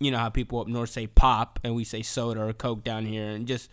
you 0.00 0.10
know 0.10 0.18
how 0.18 0.28
people 0.28 0.60
up 0.60 0.68
north 0.68 0.90
say 0.90 1.06
pop 1.06 1.58
and 1.64 1.74
we 1.74 1.84
say 1.84 2.02
soda 2.02 2.42
or 2.42 2.52
coke 2.52 2.84
down 2.84 3.06
here 3.06 3.28
and 3.30 3.46
just 3.46 3.70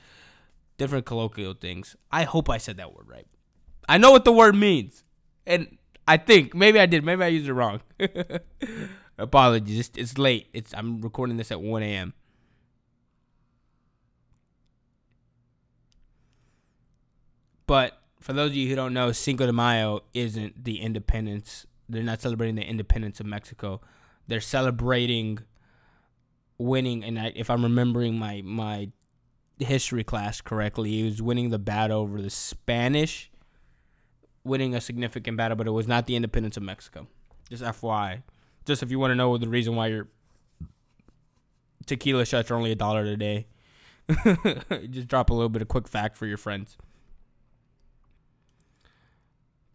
different 0.77 1.05
colloquial 1.05 1.53
things. 1.53 1.95
I 2.11 2.23
hope 2.23 2.49
I 2.49 2.57
said 2.57 2.77
that 2.77 2.93
word 2.93 3.07
right. 3.07 3.27
I 3.87 3.97
know 3.97 4.11
what 4.11 4.25
the 4.25 4.31
word 4.31 4.55
means. 4.55 5.03
And 5.45 5.77
I 6.07 6.17
think 6.17 6.53
maybe 6.55 6.79
I 6.79 6.85
did. 6.85 7.05
Maybe 7.05 7.23
I 7.23 7.27
used 7.27 7.47
it 7.47 7.53
wrong. 7.53 7.81
Apologies. 9.17 9.79
It's, 9.79 9.97
it's 9.97 10.17
late. 10.17 10.47
It's 10.53 10.73
I'm 10.73 11.01
recording 11.01 11.37
this 11.37 11.51
at 11.51 11.61
1 11.61 11.83
a.m. 11.83 12.13
But 17.67 17.99
for 18.25 18.33
those 18.33 18.49
of 18.49 18.55
you 18.55 18.67
who 18.67 18.75
don't 18.75 18.91
know, 18.91 19.11
Cinco 19.11 19.45
de 19.45 19.53
Mayo 19.53 20.01
isn't 20.15 20.63
the 20.63 20.81
independence. 20.81 21.67
They're 21.87 22.01
not 22.01 22.21
celebrating 22.21 22.55
the 22.55 22.63
independence 22.63 23.19
of 23.19 23.27
Mexico. 23.27 23.81
They're 24.27 24.41
celebrating 24.41 25.41
winning. 26.57 27.03
And 27.03 27.19
I, 27.19 27.33
if 27.35 27.51
I'm 27.51 27.61
remembering 27.61 28.17
my 28.17 28.41
my 28.43 28.89
history 29.59 30.03
class 30.03 30.41
correctly, 30.41 30.89
he 30.89 31.03
was 31.03 31.21
winning 31.21 31.51
the 31.51 31.59
battle 31.59 32.01
over 32.01 32.19
the 32.19 32.31
Spanish, 32.31 33.29
winning 34.43 34.73
a 34.73 34.81
significant 34.81 35.37
battle, 35.37 35.55
but 35.55 35.67
it 35.67 35.71
was 35.71 35.87
not 35.87 36.07
the 36.07 36.15
independence 36.15 36.57
of 36.57 36.63
Mexico. 36.63 37.05
Just 37.47 37.61
FYI. 37.61 38.23
Just 38.65 38.81
if 38.81 38.89
you 38.89 38.97
want 38.97 39.11
to 39.11 39.15
know 39.15 39.37
the 39.37 39.47
reason 39.47 39.75
why 39.75 39.85
your 39.85 40.07
tequila 41.85 42.25
shots 42.25 42.49
are 42.49 42.55
only 42.55 42.71
a 42.71 42.75
dollar 42.75 43.03
a 43.03 43.17
day. 43.17 43.45
Just 44.89 45.09
drop 45.09 45.29
a 45.29 45.33
little 45.35 45.49
bit 45.49 45.61
of 45.61 45.67
quick 45.67 45.87
fact 45.87 46.17
for 46.17 46.25
your 46.25 46.37
friends. 46.37 46.75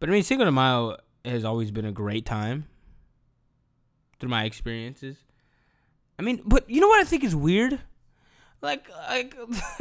But 0.01 0.09
I 0.09 0.13
mean, 0.13 0.23
Cinco 0.23 0.45
de 0.45 0.51
Mayo 0.51 0.97
has 1.25 1.45
always 1.45 1.71
been 1.71 1.85
a 1.85 1.93
great 1.93 2.27
time 2.27 2.67
through 4.19 4.31
my 4.31 4.45
experiences. 4.45 5.19
I 6.19 6.23
mean, 6.23 6.43
but 6.45 6.69
you 6.69 6.81
know 6.81 6.89
what 6.89 7.01
I 7.01 7.05
think 7.05 7.23
is 7.23 7.37
weird? 7.37 7.81
Like, 8.63 8.89
like, 9.09 9.37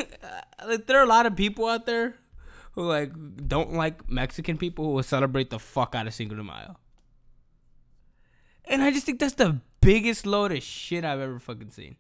like 0.67 0.85
there 0.85 0.99
are 0.99 1.03
a 1.03 1.07
lot 1.07 1.25
of 1.25 1.35
people 1.35 1.65
out 1.65 1.85
there 1.85 2.15
who 2.73 2.88
like 2.88 3.11
don't 3.47 3.73
like 3.73 4.09
Mexican 4.09 4.57
people 4.57 4.85
who 4.85 4.91
will 4.91 5.03
celebrate 5.03 5.49
the 5.49 5.59
fuck 5.59 5.95
out 5.95 6.07
of 6.07 6.13
Cinco 6.13 6.35
de 6.35 6.43
Mayo. 6.43 6.77
And 8.65 8.83
I 8.83 8.91
just 8.91 9.05
think 9.05 9.19
that's 9.19 9.33
the 9.33 9.59
biggest 9.81 10.25
load 10.25 10.51
of 10.51 10.61
shit 10.61 11.03
I've 11.03 11.19
ever 11.19 11.39
fucking 11.39 11.71
seen. 11.71 11.95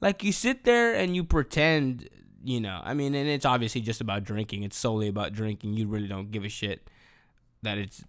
Like 0.00 0.24
you 0.24 0.32
sit 0.32 0.64
there 0.64 0.94
and 0.94 1.14
you 1.14 1.22
pretend, 1.22 2.08
you 2.44 2.60
know, 2.60 2.80
I 2.82 2.94
mean, 2.94 3.14
and 3.14 3.28
it's 3.28 3.44
obviously 3.44 3.80
just 3.80 4.00
about 4.00 4.24
drinking. 4.24 4.62
It's 4.62 4.76
solely 4.76 5.08
about 5.08 5.32
drinking. 5.32 5.74
You 5.74 5.86
really 5.86 6.08
don't 6.08 6.30
give 6.30 6.44
a 6.44 6.48
shit 6.48 6.88
that 7.62 7.78
it's, 7.78 8.04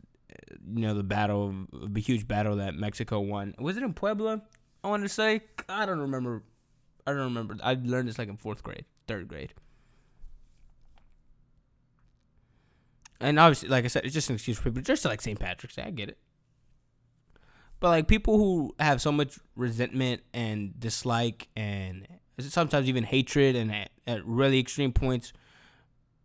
you 0.74 0.82
know, 0.82 0.94
the 0.94 1.04
battle, 1.04 1.54
the 1.72 2.02
huge 2.02 2.28
battle 2.28 2.56
that 2.58 2.76
Mexico 2.76 3.20
won. 3.20 3.54
Was 3.60 3.78
it 3.78 3.84
in 3.84 3.94
Puebla? 3.94 4.42
I 4.84 4.88
want 4.88 5.04
to 5.04 5.10
say. 5.10 5.42
I 5.70 5.86
don't 5.86 6.00
remember. 6.00 6.44
I 7.06 7.12
don't 7.12 7.22
remember. 7.22 7.58
I 7.64 7.78
learned 7.82 8.08
this 8.08 8.18
like 8.18 8.30
in 8.30 8.38
fourth 8.38 8.64
grade, 8.64 8.86
third 9.08 9.28
grade. 9.28 9.54
And 13.20 13.40
obviously, 13.40 13.70
like 13.70 13.86
I 13.86 13.88
said, 13.88 14.04
it's 14.04 14.14
just 14.14 14.30
an 14.30 14.36
excuse 14.36 14.58
for 14.58 14.64
people 14.64 14.82
just 14.82 15.06
like 15.06 15.22
St. 15.22 15.40
Patrick's 15.40 15.76
Day. 15.76 15.84
I 15.84 15.92
get 15.92 16.10
it. 16.10 16.18
But 17.80 17.90
like 17.90 18.08
people 18.08 18.38
who 18.38 18.76
have 18.80 19.02
so 19.02 19.12
much 19.12 19.40
resentment 19.56 20.22
and 20.34 20.78
dislike 20.80 21.50
and 21.56 22.08
sometimes 22.40 22.90
even 22.90 23.04
hatred 23.04 23.56
and 23.56 23.72
at, 23.72 23.92
at 24.08 24.26
really 24.26 24.60
extreme 24.60 24.92
points 24.92 25.34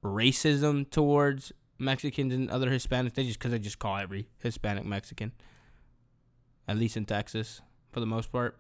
racism 0.03 0.89
towards 0.91 1.53
Mexicans 1.79 2.33
and 2.33 2.51
other 2.51 2.71
Hispanics, 2.71 3.15
they 3.15 3.25
just 3.25 3.39
because 3.39 3.53
they 3.53 3.59
just 3.59 3.79
call 3.79 3.97
every 3.97 4.29
Hispanic 4.39 4.85
Mexican, 4.85 5.33
at 6.67 6.77
least 6.77 6.97
in 6.97 7.05
Texas 7.05 7.61
for 7.93 8.01
the 8.01 8.07
most 8.07 8.33
part. 8.33 8.59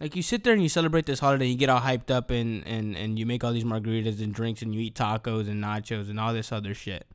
Like 0.00 0.16
you 0.16 0.22
sit 0.22 0.42
there 0.42 0.52
and 0.52 0.62
you 0.62 0.68
celebrate 0.68 1.06
this 1.06 1.20
holiday, 1.20 1.46
you 1.46 1.56
get 1.56 1.68
all 1.68 1.80
hyped 1.80 2.10
up 2.10 2.30
and, 2.30 2.66
and, 2.66 2.96
and 2.96 3.18
you 3.18 3.24
make 3.24 3.44
all 3.44 3.52
these 3.52 3.64
margaritas 3.64 4.20
and 4.20 4.34
drinks 4.34 4.60
and 4.60 4.74
you 4.74 4.80
eat 4.80 4.96
tacos 4.96 5.48
and 5.48 5.62
nachos 5.62 6.10
and 6.10 6.18
all 6.18 6.32
this 6.32 6.50
other 6.50 6.74
shit. 6.74 7.06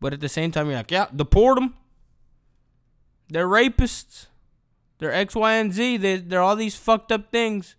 But 0.00 0.12
at 0.12 0.20
the 0.20 0.28
same 0.28 0.52
time, 0.52 0.66
you're 0.66 0.76
like, 0.76 0.90
yeah, 0.90 1.06
deport 1.14 1.56
them. 1.56 1.74
They're 3.28 3.48
rapists. 3.48 4.26
They're 5.02 5.12
X, 5.12 5.34
Y, 5.34 5.54
and 5.54 5.72
Z. 5.72 5.96
They, 5.96 6.18
they're 6.18 6.40
all 6.40 6.54
these 6.54 6.76
fucked 6.76 7.10
up 7.10 7.32
things. 7.32 7.74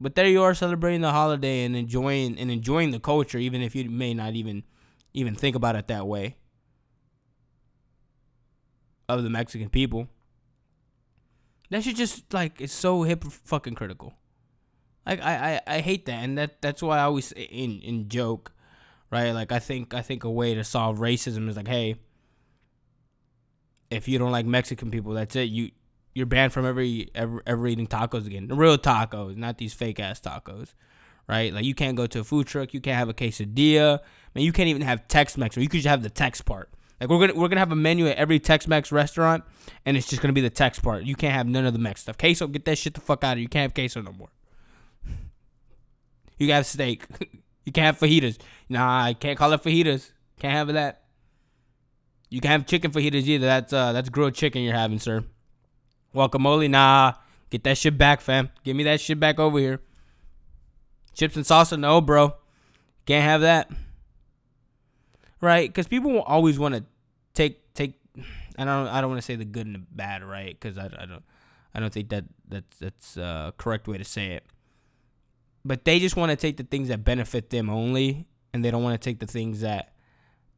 But 0.00 0.14
there 0.14 0.28
you 0.28 0.40
are 0.44 0.54
celebrating 0.54 1.00
the 1.00 1.10
holiday 1.10 1.64
and 1.64 1.74
enjoying 1.74 2.38
and 2.38 2.52
enjoying 2.52 2.92
the 2.92 3.00
culture, 3.00 3.38
even 3.38 3.62
if 3.62 3.74
you 3.74 3.90
may 3.90 4.14
not 4.14 4.34
even 4.34 4.62
even 5.12 5.34
think 5.34 5.56
about 5.56 5.74
it 5.74 5.88
that 5.88 6.06
way. 6.06 6.36
Of 9.08 9.24
the 9.24 9.30
Mexican 9.30 9.70
people. 9.70 10.06
That 11.70 11.82
should 11.82 11.96
just 11.96 12.32
like 12.32 12.60
it's 12.60 12.72
so 12.72 13.02
hip 13.02 13.24
fucking 13.24 13.74
critical. 13.74 14.14
Like 15.04 15.20
I, 15.20 15.60
I, 15.66 15.76
I 15.78 15.80
hate 15.80 16.06
that 16.06 16.22
and 16.22 16.38
that 16.38 16.62
that's 16.62 16.80
why 16.80 16.98
I 16.98 17.02
always 17.02 17.32
in 17.32 17.80
in 17.80 18.08
joke 18.08 18.52
right? 19.10 19.32
Like 19.32 19.50
I 19.50 19.58
think 19.58 19.94
I 19.94 20.00
think 20.00 20.22
a 20.22 20.30
way 20.30 20.54
to 20.54 20.62
solve 20.62 20.98
racism 20.98 21.48
is 21.48 21.56
like, 21.56 21.66
hey, 21.66 21.96
if 23.92 24.08
you 24.08 24.18
don't 24.18 24.32
like 24.32 24.46
Mexican 24.46 24.90
people, 24.90 25.12
that's 25.12 25.36
it. 25.36 25.50
You 25.50 25.70
you're 26.14 26.26
banned 26.26 26.52
from 26.52 26.66
every 26.66 27.10
ever 27.14 27.42
ever 27.46 27.66
eating 27.66 27.86
tacos 27.86 28.26
again. 28.26 28.48
The 28.48 28.54
real 28.54 28.78
tacos, 28.78 29.36
not 29.36 29.58
these 29.58 29.74
fake 29.74 30.00
ass 30.00 30.20
tacos. 30.20 30.74
Right? 31.28 31.52
Like 31.54 31.64
you 31.64 31.74
can't 31.74 31.96
go 31.96 32.06
to 32.06 32.20
a 32.20 32.24
food 32.24 32.46
truck, 32.46 32.74
you 32.74 32.80
can't 32.80 32.98
have 32.98 33.08
a 33.08 33.14
quesadilla. 33.14 34.00
Man, 34.34 34.44
you 34.44 34.52
can't 34.52 34.68
even 34.68 34.82
have 34.82 35.06
Tex 35.08 35.36
Mex, 35.36 35.56
or 35.56 35.60
you 35.60 35.68
could 35.68 35.78
just 35.78 35.88
have 35.88 36.02
the 36.02 36.10
Tex 36.10 36.40
part. 36.40 36.70
Like 37.00 37.08
we're 37.10 37.18
gonna 37.18 37.38
we're 37.38 37.48
gonna 37.48 37.60
have 37.60 37.72
a 37.72 37.76
menu 37.76 38.08
at 38.08 38.16
every 38.16 38.40
Tex 38.40 38.66
Mex 38.66 38.90
restaurant, 38.92 39.44
and 39.86 39.96
it's 39.96 40.08
just 40.08 40.20
gonna 40.20 40.32
be 40.32 40.40
the 40.40 40.50
Tex 40.50 40.78
part. 40.78 41.04
You 41.04 41.14
can't 41.14 41.34
have 41.34 41.46
none 41.46 41.64
of 41.64 41.72
the 41.72 41.78
Mex 41.78 42.02
stuff. 42.02 42.18
Queso, 42.18 42.46
get 42.46 42.64
that 42.64 42.78
shit 42.78 42.94
the 42.94 43.00
fuck 43.00 43.24
out 43.24 43.32
of 43.32 43.38
you. 43.38 43.42
You 43.42 43.48
can't 43.48 43.62
have 43.62 43.74
queso 43.74 44.02
no 44.02 44.12
more. 44.12 44.30
You 46.38 46.48
got 46.48 46.66
steak. 46.66 47.04
You 47.64 47.70
can't 47.70 47.86
have 47.86 47.98
fajitas. 47.98 48.38
Nah, 48.68 49.04
I 49.04 49.14
can't 49.14 49.38
call 49.38 49.52
it 49.52 49.62
fajitas. 49.62 50.10
Can't 50.40 50.52
have 50.52 50.74
that. 50.74 51.01
You 52.32 52.40
can 52.40 52.50
have 52.50 52.66
chicken 52.66 52.90
fajitas 52.90 53.26
either. 53.26 53.46
That's 53.46 53.72
uh 53.72 53.92
that's 53.92 54.08
grilled 54.08 54.34
chicken 54.34 54.62
you're 54.62 54.74
having, 54.74 54.98
sir. 54.98 55.24
Guacamole, 56.14 56.68
nah. 56.70 57.14
Get 57.50 57.64
that 57.64 57.76
shit 57.76 57.98
back, 57.98 58.20
fam. 58.20 58.50
Give 58.64 58.74
me 58.74 58.84
that 58.84 59.00
shit 59.00 59.20
back 59.20 59.38
over 59.38 59.58
here. 59.58 59.80
Chips 61.14 61.36
and 61.36 61.44
salsa, 61.44 61.78
no, 61.78 62.00
bro. 62.00 62.34
Can't 63.04 63.24
have 63.24 63.42
that. 63.42 63.70
Right? 65.40 65.68
Because 65.68 65.86
people 65.86 66.20
always 66.22 66.58
want 66.58 66.74
to 66.74 66.84
take 67.34 67.74
take. 67.74 68.00
I 68.58 68.64
don't. 68.64 68.88
I 68.88 69.00
don't 69.00 69.10
want 69.10 69.20
to 69.20 69.26
say 69.26 69.36
the 69.36 69.44
good 69.44 69.66
and 69.66 69.74
the 69.74 69.82
bad, 69.90 70.22
right? 70.22 70.58
Because 70.58 70.78
I, 70.78 70.86
I 70.86 71.06
don't. 71.06 71.24
I 71.74 71.80
don't 71.80 71.92
think 71.92 72.08
that 72.10 72.24
that's 72.48 72.78
that's 72.78 73.16
uh, 73.16 73.50
correct 73.58 73.88
way 73.88 73.98
to 73.98 74.04
say 74.04 74.32
it 74.32 74.44
but 75.64 75.84
they 75.84 75.98
just 75.98 76.16
want 76.16 76.30
to 76.30 76.36
take 76.36 76.56
the 76.56 76.64
things 76.64 76.88
that 76.88 77.04
benefit 77.04 77.50
them 77.50 77.70
only, 77.70 78.26
and 78.52 78.64
they 78.64 78.70
don't 78.70 78.82
want 78.82 79.00
to 79.00 79.04
take 79.04 79.20
the 79.20 79.26
things 79.26 79.60
that 79.60 79.92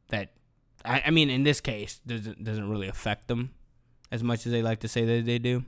that 0.09 0.31
I, 0.85 1.03
I 1.07 1.11
mean, 1.11 1.29
in 1.29 1.43
this 1.43 1.61
case, 1.61 1.99
doesn't 2.05 2.43
doesn't 2.43 2.69
really 2.69 2.87
affect 2.87 3.27
them 3.27 3.51
as 4.11 4.23
much 4.23 4.45
as 4.45 4.51
they 4.51 4.61
like 4.61 4.79
to 4.81 4.87
say 4.87 5.05
that 5.05 5.25
they 5.25 5.39
do. 5.39 5.63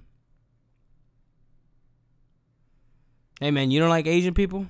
Hey 3.40 3.52
man, 3.52 3.72
you 3.72 3.80
don't 3.80 3.90
like 3.90 4.08
Asian 4.08 4.34
people? 4.34 4.68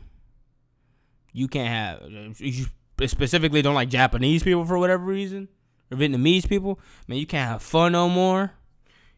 You 1.33 1.47
can't 1.47 1.69
have. 1.69 2.39
You 2.39 2.65
specifically 3.05 3.61
don't 3.61 3.75
like 3.75 3.89
Japanese 3.89 4.43
people 4.43 4.65
for 4.65 4.77
whatever 4.77 5.03
reason, 5.03 5.47
or 5.91 5.97
Vietnamese 5.97 6.47
people. 6.47 6.79
Man, 7.07 7.17
you 7.17 7.27
can't 7.27 7.49
have 7.49 7.61
fun 7.61 7.91
no 7.91 8.09
more. 8.09 8.53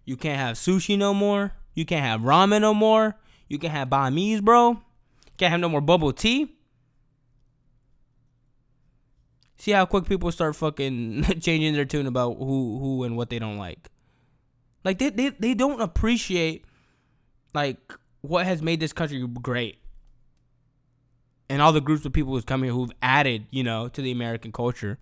You 0.05 0.17
can't 0.17 0.39
have 0.39 0.55
sushi 0.55 0.97
no 0.97 1.13
more. 1.13 1.53
You 1.73 1.85
can't 1.85 2.03
have 2.03 2.21
ramen 2.21 2.61
no 2.61 2.73
more. 2.73 3.15
You 3.47 3.57
can 3.57 3.71
have 3.71 3.89
banh 3.89 4.13
mi's, 4.13 4.41
bro. 4.41 4.81
Can't 5.37 5.51
have 5.51 5.61
no 5.61 5.69
more 5.69 5.81
bubble 5.81 6.11
tea. 6.11 6.58
See 9.59 9.71
how 9.71 9.85
quick 9.85 10.05
people 10.05 10.31
start 10.31 10.55
fucking 10.55 11.23
changing 11.41 11.73
their 11.73 11.85
tune 11.85 12.07
about 12.07 12.37
who 12.37 12.79
who 12.79 13.03
and 13.03 13.17
what 13.17 13.29
they 13.29 13.39
don't 13.39 13.57
like. 13.57 13.89
Like 14.83 14.97
they 14.99 15.09
they, 15.09 15.29
they 15.29 15.53
don't 15.53 15.81
appreciate 15.81 16.65
like 17.53 17.77
what 18.21 18.45
has 18.45 18.61
made 18.61 18.79
this 18.79 18.93
country 18.93 19.25
great. 19.41 19.77
And 21.49 21.61
all 21.61 21.73
the 21.73 21.81
groups 21.81 22.05
of 22.05 22.13
people 22.13 22.33
who's 22.33 22.45
come 22.45 22.63
here 22.63 22.71
who've 22.71 22.91
added, 23.01 23.47
you 23.49 23.63
know, 23.63 23.87
to 23.89 24.01
the 24.01 24.11
American 24.11 24.51
culture. 24.51 24.97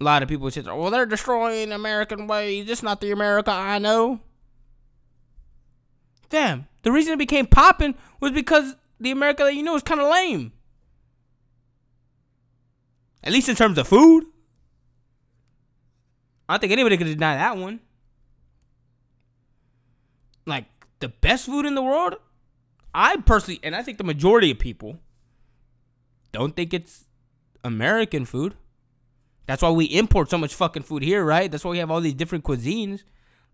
A 0.00 0.04
lot 0.04 0.22
of 0.22 0.28
people 0.28 0.50
say, 0.50 0.62
well, 0.62 0.90
they're 0.90 1.06
destroying 1.06 1.72
American 1.72 2.26
ways. 2.26 2.68
It's 2.68 2.82
not 2.82 3.00
the 3.00 3.10
America 3.12 3.50
I 3.50 3.78
know. 3.78 4.20
Damn. 6.28 6.66
The 6.82 6.92
reason 6.92 7.14
it 7.14 7.18
became 7.18 7.46
popping 7.46 7.94
was 8.20 8.32
because 8.32 8.76
the 9.00 9.10
America 9.10 9.44
that 9.44 9.54
you 9.54 9.62
know 9.62 9.76
is 9.76 9.82
kind 9.82 10.00
of 10.00 10.10
lame. 10.10 10.52
At 13.22 13.32
least 13.32 13.48
in 13.48 13.56
terms 13.56 13.78
of 13.78 13.88
food. 13.88 14.24
I 16.48 16.54
don't 16.54 16.60
think 16.60 16.72
anybody 16.72 16.96
could 16.96 17.06
deny 17.06 17.36
that 17.36 17.56
one. 17.56 17.80
Like 20.46 20.64
the 21.00 21.08
best 21.08 21.46
food 21.46 21.66
in 21.66 21.74
the 21.74 21.82
world, 21.82 22.14
I 22.94 23.16
personally, 23.18 23.60
and 23.62 23.76
I 23.76 23.82
think 23.82 23.98
the 23.98 24.04
majority 24.04 24.50
of 24.50 24.58
people 24.58 24.98
don't 26.32 26.56
think 26.56 26.72
it's 26.72 27.04
American 27.64 28.24
food. 28.24 28.54
That's 29.46 29.62
why 29.62 29.70
we 29.70 29.86
import 29.86 30.30
so 30.30 30.38
much 30.38 30.54
fucking 30.54 30.82
food 30.82 31.02
here, 31.02 31.24
right? 31.24 31.50
That's 31.50 31.64
why 31.64 31.72
we 31.72 31.78
have 31.78 31.90
all 31.90 32.00
these 32.00 32.14
different 32.14 32.44
cuisines. 32.44 33.02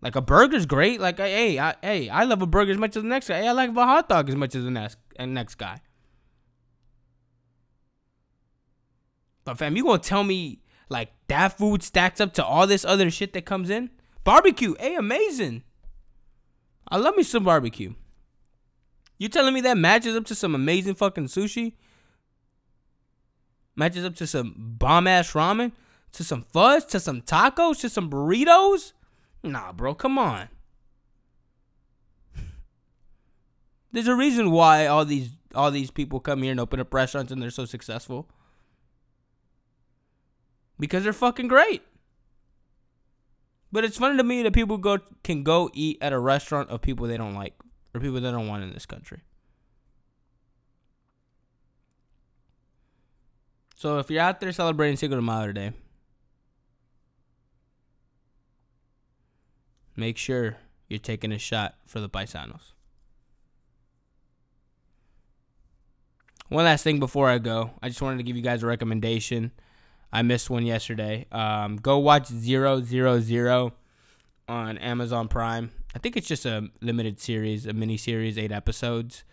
Like 0.00 0.16
a 0.16 0.20
burger's 0.20 0.66
great. 0.66 1.00
Like 1.00 1.18
hey, 1.18 1.58
I, 1.58 1.74
hey, 1.82 2.08
I 2.08 2.24
love 2.24 2.42
a 2.42 2.46
burger 2.46 2.72
as 2.72 2.78
much 2.78 2.96
as 2.96 3.02
the 3.02 3.08
next 3.08 3.28
guy. 3.28 3.40
Hey, 3.40 3.48
I 3.48 3.52
like 3.52 3.70
a 3.70 3.74
hot 3.74 4.08
dog 4.08 4.28
as 4.28 4.36
much 4.36 4.54
as 4.54 4.64
the 4.64 4.70
next 4.70 4.98
next 5.18 5.54
guy. 5.56 5.80
But 9.44 9.58
fam, 9.58 9.76
you 9.76 9.84
gonna 9.84 9.98
tell 9.98 10.24
me 10.24 10.60
like 10.88 11.12
that 11.28 11.56
food 11.58 11.82
stacks 11.82 12.20
up 12.20 12.32
to 12.34 12.44
all 12.44 12.66
this 12.66 12.84
other 12.84 13.10
shit 13.10 13.32
that 13.34 13.44
comes 13.44 13.70
in? 13.70 13.90
Barbecue, 14.24 14.74
hey, 14.80 14.94
amazing. 14.96 15.62
I 16.88 16.96
love 16.96 17.16
me 17.16 17.22
some 17.22 17.44
barbecue. 17.44 17.94
You 19.18 19.28
telling 19.28 19.54
me 19.54 19.60
that 19.62 19.78
matches 19.78 20.16
up 20.16 20.24
to 20.26 20.34
some 20.34 20.54
amazing 20.54 20.94
fucking 20.94 21.26
sushi? 21.26 21.74
Matches 23.76 24.04
up 24.04 24.16
to 24.16 24.26
some 24.26 24.54
bomb 24.56 25.06
ass 25.06 25.32
ramen? 25.32 25.72
To 26.12 26.24
some 26.24 26.42
fuzz? 26.52 26.84
To 26.86 27.00
some 27.00 27.22
tacos? 27.22 27.80
To 27.80 27.88
some 27.88 28.10
burritos? 28.10 28.92
Nah, 29.42 29.72
bro, 29.72 29.94
come 29.94 30.18
on. 30.18 30.48
There's 33.92 34.08
a 34.08 34.14
reason 34.14 34.50
why 34.50 34.86
all 34.86 35.04
these 35.04 35.30
all 35.54 35.70
these 35.70 35.90
people 35.90 36.18
come 36.18 36.42
here 36.42 36.50
and 36.50 36.58
open 36.58 36.80
up 36.80 36.92
restaurants 36.92 37.30
and 37.30 37.40
they're 37.40 37.50
so 37.50 37.64
successful. 37.64 38.28
Because 40.78 41.04
they're 41.04 41.12
fucking 41.12 41.48
great. 41.48 41.82
But 43.70 43.84
it's 43.84 43.98
funny 43.98 44.16
to 44.16 44.22
me 44.22 44.42
that 44.42 44.52
people 44.52 44.78
go 44.78 44.98
can 45.22 45.42
go 45.42 45.70
eat 45.74 45.98
at 46.00 46.12
a 46.12 46.18
restaurant 46.18 46.70
of 46.70 46.80
people 46.80 47.06
they 47.06 47.16
don't 47.16 47.34
like 47.34 47.54
or 47.92 48.00
people 48.00 48.20
they 48.20 48.30
don't 48.30 48.46
want 48.46 48.62
in 48.62 48.72
this 48.72 48.86
country. 48.86 49.22
So 53.74 53.98
if 53.98 54.10
you're 54.10 54.22
out 54.22 54.40
there 54.40 54.52
celebrating 54.52 54.96
Cinco 54.96 55.16
de 55.16 55.22
Mayo 55.22 55.46
today, 55.48 55.72
make 59.96 60.16
sure 60.16 60.56
you're 60.88 60.98
taking 60.98 61.32
a 61.32 61.38
shot 61.38 61.74
for 61.84 62.00
the 62.00 62.08
paisanos. 62.08 62.72
One 66.48 66.64
last 66.64 66.84
thing 66.84 67.00
before 67.00 67.28
I 67.28 67.38
go, 67.38 67.72
I 67.82 67.88
just 67.88 68.00
wanted 68.00 68.18
to 68.18 68.22
give 68.22 68.36
you 68.36 68.42
guys 68.42 68.62
a 68.62 68.66
recommendation. 68.66 69.50
I 70.12 70.22
missed 70.22 70.50
one 70.50 70.64
yesterday. 70.64 71.26
Um, 71.32 71.76
go 71.76 71.98
watch 71.98 72.26
Zero 72.28 72.82
Zero 72.82 73.20
Zero 73.20 73.72
on 74.48 74.78
Amazon 74.78 75.28
Prime. 75.28 75.70
I 75.94 75.98
think 75.98 76.16
it's 76.16 76.26
just 76.26 76.44
a 76.44 76.68
limited 76.80 77.20
series, 77.20 77.66
a 77.66 77.72
mini 77.72 77.96
series, 77.96 78.36
eight 78.38 78.52
episodes. 78.52 79.24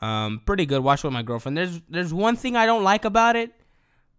Um, 0.00 0.42
pretty 0.44 0.66
good. 0.66 0.82
Watch 0.82 1.04
with 1.04 1.12
my 1.12 1.22
girlfriend. 1.22 1.56
There's 1.56 1.80
there's 1.88 2.12
one 2.12 2.36
thing 2.36 2.56
I 2.56 2.66
don't 2.66 2.82
like 2.82 3.04
about 3.04 3.36
it, 3.36 3.52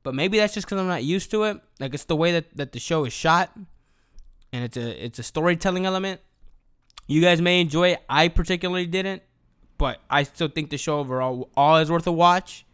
but 0.03 0.15
maybe 0.15 0.37
that's 0.37 0.53
just 0.53 0.65
because 0.67 0.79
I'm 0.79 0.87
not 0.87 1.03
used 1.03 1.31
to 1.31 1.43
it. 1.43 1.61
Like 1.79 1.93
it's 1.93 2.05
the 2.05 2.15
way 2.15 2.31
that, 2.31 2.55
that 2.57 2.71
the 2.71 2.79
show 2.79 3.05
is 3.05 3.13
shot, 3.13 3.51
and 4.51 4.63
it's 4.63 4.77
a 4.77 5.05
it's 5.05 5.19
a 5.19 5.23
storytelling 5.23 5.85
element. 5.85 6.21
You 7.07 7.21
guys 7.21 7.41
may 7.41 7.61
enjoy 7.61 7.89
it. 7.89 8.03
I 8.09 8.29
particularly 8.29 8.87
didn't, 8.87 9.21
but 9.77 9.99
I 10.09 10.23
still 10.23 10.47
think 10.47 10.71
the 10.71 10.77
show 10.77 10.99
overall 10.99 11.49
all 11.55 11.77
is 11.77 11.91
worth 11.91 12.07
a 12.07 12.11
watch. 12.11 12.65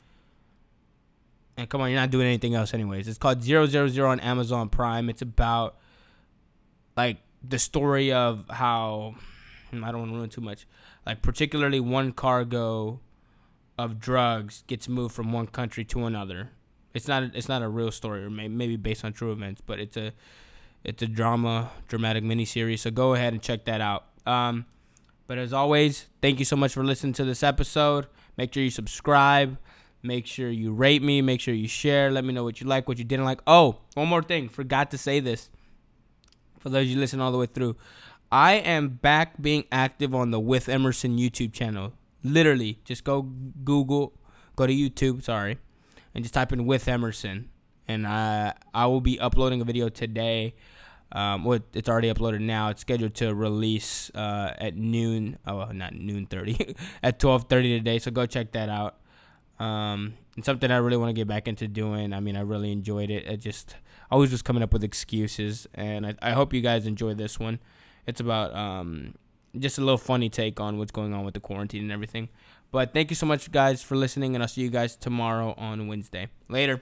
And 1.61 1.69
come 1.69 1.81
on, 1.81 1.91
you're 1.91 1.99
not 1.99 2.09
doing 2.09 2.25
anything 2.25 2.55
else 2.55 2.73
anyways. 2.73 3.07
It's 3.07 3.19
called 3.19 3.43
Zero 3.43 3.67
Zero 3.67 3.87
Zero 3.87 4.09
on 4.09 4.19
Amazon 4.19 4.67
Prime. 4.67 5.09
It's 5.09 5.21
about 5.21 5.77
like 6.97 7.17
the 7.47 7.59
story 7.59 8.11
of 8.11 8.45
how 8.49 9.13
hmm, 9.69 9.83
I 9.83 9.91
don't 9.91 10.01
want 10.01 10.11
to 10.11 10.17
ruin 10.17 10.29
too 10.29 10.41
much. 10.41 10.65
Like 11.05 11.21
particularly 11.21 11.79
one 11.79 12.13
cargo 12.13 12.99
of 13.77 13.99
drugs 13.99 14.63
gets 14.65 14.89
moved 14.89 15.13
from 15.13 15.31
one 15.31 15.45
country 15.45 15.85
to 15.85 16.05
another. 16.05 16.49
It's 16.95 17.07
not 17.07 17.23
it's 17.35 17.47
not 17.47 17.61
a 17.61 17.69
real 17.69 17.91
story 17.91 18.23
or 18.23 18.31
maybe 18.31 18.75
based 18.75 19.05
on 19.05 19.13
true 19.13 19.31
events, 19.31 19.61
but 19.63 19.79
it's 19.79 19.95
a 19.95 20.13
it's 20.83 21.03
a 21.03 21.07
drama 21.07 21.69
dramatic 21.87 22.23
miniseries. 22.23 22.79
So 22.79 22.89
go 22.89 23.13
ahead 23.13 23.33
and 23.33 23.41
check 23.41 23.65
that 23.65 23.81
out. 23.81 24.05
Um, 24.25 24.65
but 25.27 25.37
as 25.37 25.53
always, 25.53 26.07
thank 26.23 26.39
you 26.39 26.45
so 26.45 26.55
much 26.55 26.73
for 26.73 26.83
listening 26.83 27.13
to 27.13 27.23
this 27.23 27.43
episode. 27.43 28.07
Make 28.35 28.51
sure 28.51 28.63
you 28.63 28.71
subscribe. 28.71 29.59
Make 30.03 30.25
sure 30.25 30.49
you 30.49 30.73
rate 30.73 31.03
me. 31.03 31.21
Make 31.21 31.41
sure 31.41 31.53
you 31.53 31.67
share. 31.67 32.11
Let 32.11 32.25
me 32.25 32.33
know 32.33 32.43
what 32.43 32.59
you 32.59 32.67
like, 32.67 32.87
what 32.87 32.97
you 32.97 33.03
didn't 33.03 33.25
like. 33.25 33.41
Oh, 33.45 33.77
one 33.93 34.07
more 34.07 34.23
thing. 34.23 34.49
Forgot 34.49 34.91
to 34.91 34.97
say 34.97 35.19
this 35.19 35.49
for 36.59 36.69
those 36.69 36.87
you 36.87 36.99
listen 36.99 37.19
all 37.19 37.31
the 37.31 37.37
way 37.37 37.47
through. 37.47 37.75
I 38.31 38.53
am 38.53 38.89
back 38.89 39.41
being 39.41 39.65
active 39.71 40.15
on 40.15 40.31
the 40.31 40.39
With 40.39 40.69
Emerson 40.69 41.17
YouTube 41.17 41.51
channel. 41.51 41.93
Literally, 42.23 42.79
just 42.85 43.03
go 43.03 43.23
Google, 43.63 44.13
go 44.55 44.65
to 44.65 44.73
YouTube, 44.73 45.23
sorry, 45.23 45.57
and 46.15 46.23
just 46.23 46.33
type 46.33 46.53
in 46.53 46.65
With 46.65 46.87
Emerson. 46.87 47.49
And 47.87 48.07
I 48.07 48.53
I 48.73 48.85
will 48.85 49.01
be 49.01 49.19
uploading 49.19 49.59
a 49.59 49.65
video 49.65 49.89
today. 49.89 50.55
Um, 51.11 51.43
well, 51.43 51.59
it's 51.73 51.89
already 51.89 52.13
uploaded 52.13 52.39
now. 52.39 52.69
It's 52.69 52.81
scheduled 52.81 53.15
to 53.15 53.35
release 53.35 54.09
uh, 54.15 54.53
at 54.57 54.77
noon. 54.77 55.37
Oh, 55.45 55.65
not 55.65 55.93
noon 55.93 56.25
thirty, 56.25 56.75
at 57.03 57.19
twelve 57.19 57.45
thirty 57.49 57.77
today. 57.77 57.99
So 57.99 58.11
go 58.11 58.25
check 58.25 58.53
that 58.53 58.69
out. 58.69 59.00
Um, 59.61 60.15
something 60.43 60.71
I 60.71 60.77
really 60.77 60.97
want 60.97 61.09
to 61.09 61.13
get 61.13 61.27
back 61.27 61.47
into 61.47 61.67
doing. 61.67 62.13
I 62.13 62.19
mean, 62.19 62.35
I 62.35 62.41
really 62.41 62.71
enjoyed 62.71 63.11
it. 63.11 63.27
I 63.29 63.35
just 63.35 63.75
I 64.09 64.15
was 64.15 64.29
just 64.29 64.43
coming 64.43 64.63
up 64.63 64.73
with 64.73 64.83
excuses, 64.83 65.67
and 65.73 66.05
I, 66.05 66.15
I 66.21 66.31
hope 66.31 66.53
you 66.53 66.61
guys 66.61 66.87
enjoy 66.87 67.13
this 67.13 67.39
one. 67.39 67.59
It's 68.07 68.19
about 68.19 68.53
um, 68.55 69.13
just 69.57 69.77
a 69.77 69.81
little 69.81 69.97
funny 69.97 70.29
take 70.29 70.59
on 70.59 70.77
what's 70.77 70.91
going 70.91 71.13
on 71.13 71.25
with 71.25 71.35
the 71.35 71.39
quarantine 71.39 71.83
and 71.83 71.91
everything. 71.91 72.29
But 72.71 72.93
thank 72.93 73.11
you 73.11 73.15
so 73.15 73.25
much, 73.25 73.51
guys, 73.51 73.83
for 73.83 73.95
listening, 73.95 74.33
and 74.35 74.43
I'll 74.43 74.47
see 74.47 74.61
you 74.61 74.69
guys 74.69 74.95
tomorrow 74.95 75.53
on 75.57 75.87
Wednesday. 75.87 76.29
Later. 76.49 76.81